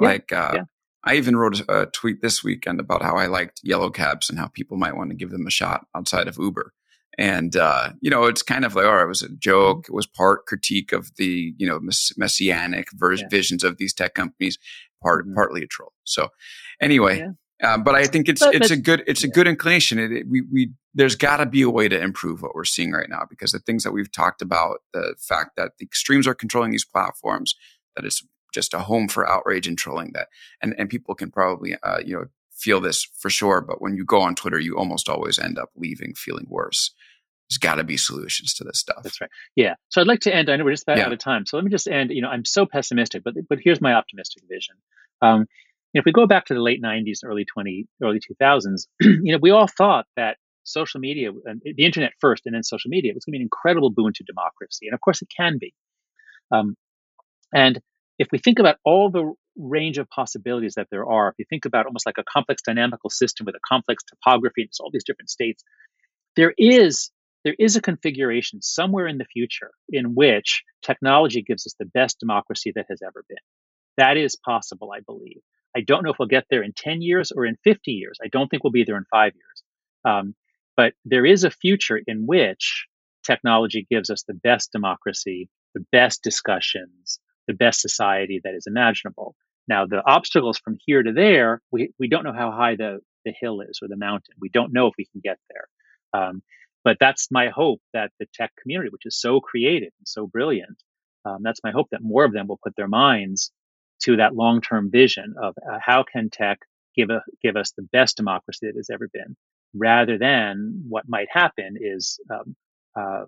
[0.00, 0.62] Yeah, Like, uh, yeah.
[1.04, 4.38] I even wrote a, a tweet this weekend about how I liked yellow cabs and
[4.38, 6.72] how people might want to give them a shot outside of Uber.
[7.18, 9.86] And uh, you know, it's kind of like, oh, it was a joke.
[9.88, 13.28] It was part critique of the you know mess- messianic ver- Yeah.
[13.28, 14.56] visions of these tech companies,
[15.02, 15.34] part Mhm.
[15.34, 15.92] partly a troll.
[16.04, 16.28] So,
[16.80, 17.74] anyway, Yeah.
[17.74, 19.98] uh, but I think it's But- it's but- a good it's a good inclination.
[19.98, 22.92] It, it- we we there's got to be a way to improve what we're seeing
[22.92, 26.34] right now because the things that we've talked about, the fact that the extremes are
[26.34, 27.54] controlling these platforms,
[27.96, 30.28] that it's just a home for outrage and trolling that,
[30.62, 34.04] and and people can probably uh, you know feel this for sure, but when you
[34.04, 36.92] go on Twitter, you almost always end up leaving feeling worse.
[37.48, 39.02] There's got to be solutions to this stuff.
[39.02, 39.30] That's right.
[39.56, 39.74] Yeah.
[39.88, 40.50] So I'd like to end.
[40.50, 41.06] I know we're just about yeah.
[41.06, 41.46] out of time.
[41.46, 42.10] So let me just end.
[42.10, 44.76] You know, I'm so pessimistic, but but here's my optimistic vision.
[45.22, 45.46] Um,
[45.94, 49.50] if we go back to the late 90s, early 20, early 2000s, you know, we
[49.50, 51.30] all thought that social media,
[51.62, 54.24] the internet first, and then social media was going to be an incredible boon to
[54.24, 55.72] democracy, and of course it can be.
[56.52, 56.76] Um,
[57.54, 57.80] and
[58.18, 61.64] if we think about all the range of possibilities that there are, if you think
[61.64, 65.30] about almost like a complex dynamical system with a complex topography and all these different
[65.30, 65.62] states,
[66.36, 67.10] there is
[67.48, 72.20] there is a configuration somewhere in the future in which technology gives us the best
[72.20, 73.38] democracy that has ever been.
[73.96, 75.40] That is possible, I believe.
[75.74, 78.18] I don't know if we'll get there in 10 years or in 50 years.
[78.22, 79.62] I don't think we'll be there in five years.
[80.04, 80.34] Um,
[80.76, 82.86] but there is a future in which
[83.24, 89.36] technology gives us the best democracy, the best discussions, the best society that is imaginable.
[89.68, 93.32] Now, the obstacles from here to there, we, we don't know how high the, the
[93.40, 94.34] hill is or the mountain.
[94.38, 95.68] We don't know if we can get there.
[96.12, 96.42] Um,
[96.88, 100.82] but that's my hope that the tech community, which is so creative and so brilliant,
[101.26, 103.52] um, that's my hope that more of them will put their minds
[104.04, 106.60] to that long-term vision of uh, how can tech
[106.96, 109.36] give a, give us the best democracy that has ever been,
[109.74, 112.56] rather than what might happen is um,
[112.98, 113.24] uh,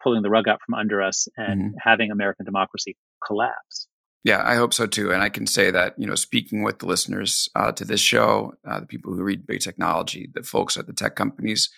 [0.00, 1.76] pulling the rug out from under us and mm-hmm.
[1.82, 2.96] having American democracy
[3.26, 3.88] collapse.
[4.22, 5.10] Yeah, I hope so too.
[5.12, 8.54] And I can say that, you know, speaking with the listeners uh, to this show,
[8.64, 11.70] uh, the people who read big technology, the folks at the tech companies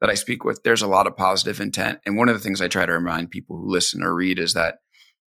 [0.00, 2.00] that I speak with, there's a lot of positive intent.
[2.06, 4.54] And one of the things I try to remind people who listen or read is
[4.54, 4.76] that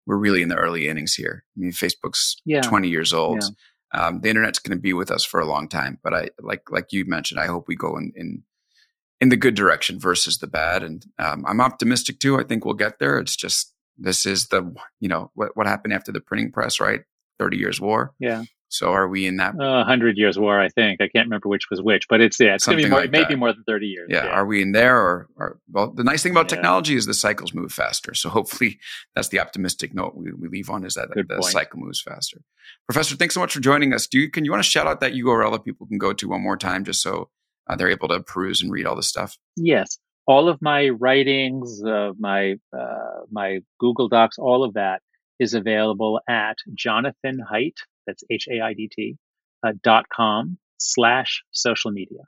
[0.06, 1.44] we're really in the early innings here.
[1.56, 2.62] I mean, Facebook's yeah.
[2.62, 3.42] 20 years old.
[3.42, 4.00] Yeah.
[4.00, 5.98] Um, the internet's going to be with us for a long time.
[6.02, 8.42] But I, like, like you mentioned, I hope we go in, in,
[9.20, 10.82] in the good direction versus the bad.
[10.82, 12.38] And um, I'm optimistic too.
[12.38, 13.18] I think we'll get there.
[13.18, 17.02] It's just this is the you know what what happened after the printing press, right?
[17.38, 18.14] Thirty Years War.
[18.18, 18.44] Yeah.
[18.70, 19.58] So are we in that?
[19.58, 21.00] Uh, Hundred Years War, I think.
[21.00, 23.10] I can't remember which was which, but it's yeah, it's going to be more, like
[23.10, 24.08] maybe more than thirty years.
[24.10, 24.26] Yeah.
[24.26, 24.30] yeah.
[24.30, 26.56] Are we in there, or, or well, the nice thing about yeah.
[26.56, 28.14] technology is the cycles move faster.
[28.14, 28.78] So hopefully,
[29.14, 31.52] that's the optimistic note we, we leave on is that Good the point.
[31.52, 32.42] cycle moves faster.
[32.86, 34.06] Professor, thanks so much for joining us.
[34.06, 36.28] Do you can you want to shout out that URL that people can go to
[36.28, 37.30] one more time, just so
[37.68, 39.38] uh, they're able to peruse and read all this stuff?
[39.56, 39.98] Yes
[40.28, 45.00] all of my writings, uh, my uh, my Google Docs, all of that
[45.40, 47.76] is available at Jonathan Haidt.
[48.08, 49.16] That's H A I D T
[49.62, 52.20] uh, dot com slash social media.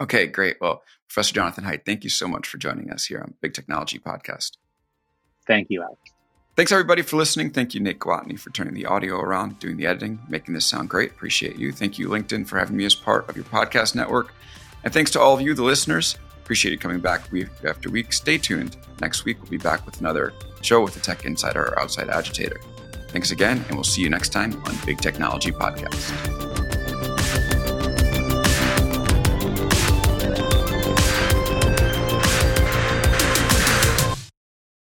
[0.00, 0.56] Okay, great.
[0.60, 3.98] Well, Professor Jonathan Haidt, thank you so much for joining us here on Big Technology
[3.98, 4.52] Podcast.
[5.46, 6.00] Thank you, Alex.
[6.54, 7.50] Thanks everybody for listening.
[7.50, 10.88] Thank you, Nick Glotney, for turning the audio around, doing the editing, making this sound
[10.88, 11.10] great.
[11.10, 11.72] Appreciate you.
[11.72, 14.32] Thank you, LinkedIn, for having me as part of your podcast network.
[14.84, 16.16] And thanks to all of you, the listeners.
[16.42, 18.12] Appreciate you coming back week after week.
[18.12, 18.76] Stay tuned.
[19.00, 20.32] Next week, we'll be back with another
[20.62, 22.60] show with a tech insider or outside agitator.
[23.08, 26.55] Thanks again, and we'll see you next time on Big Technology Podcast.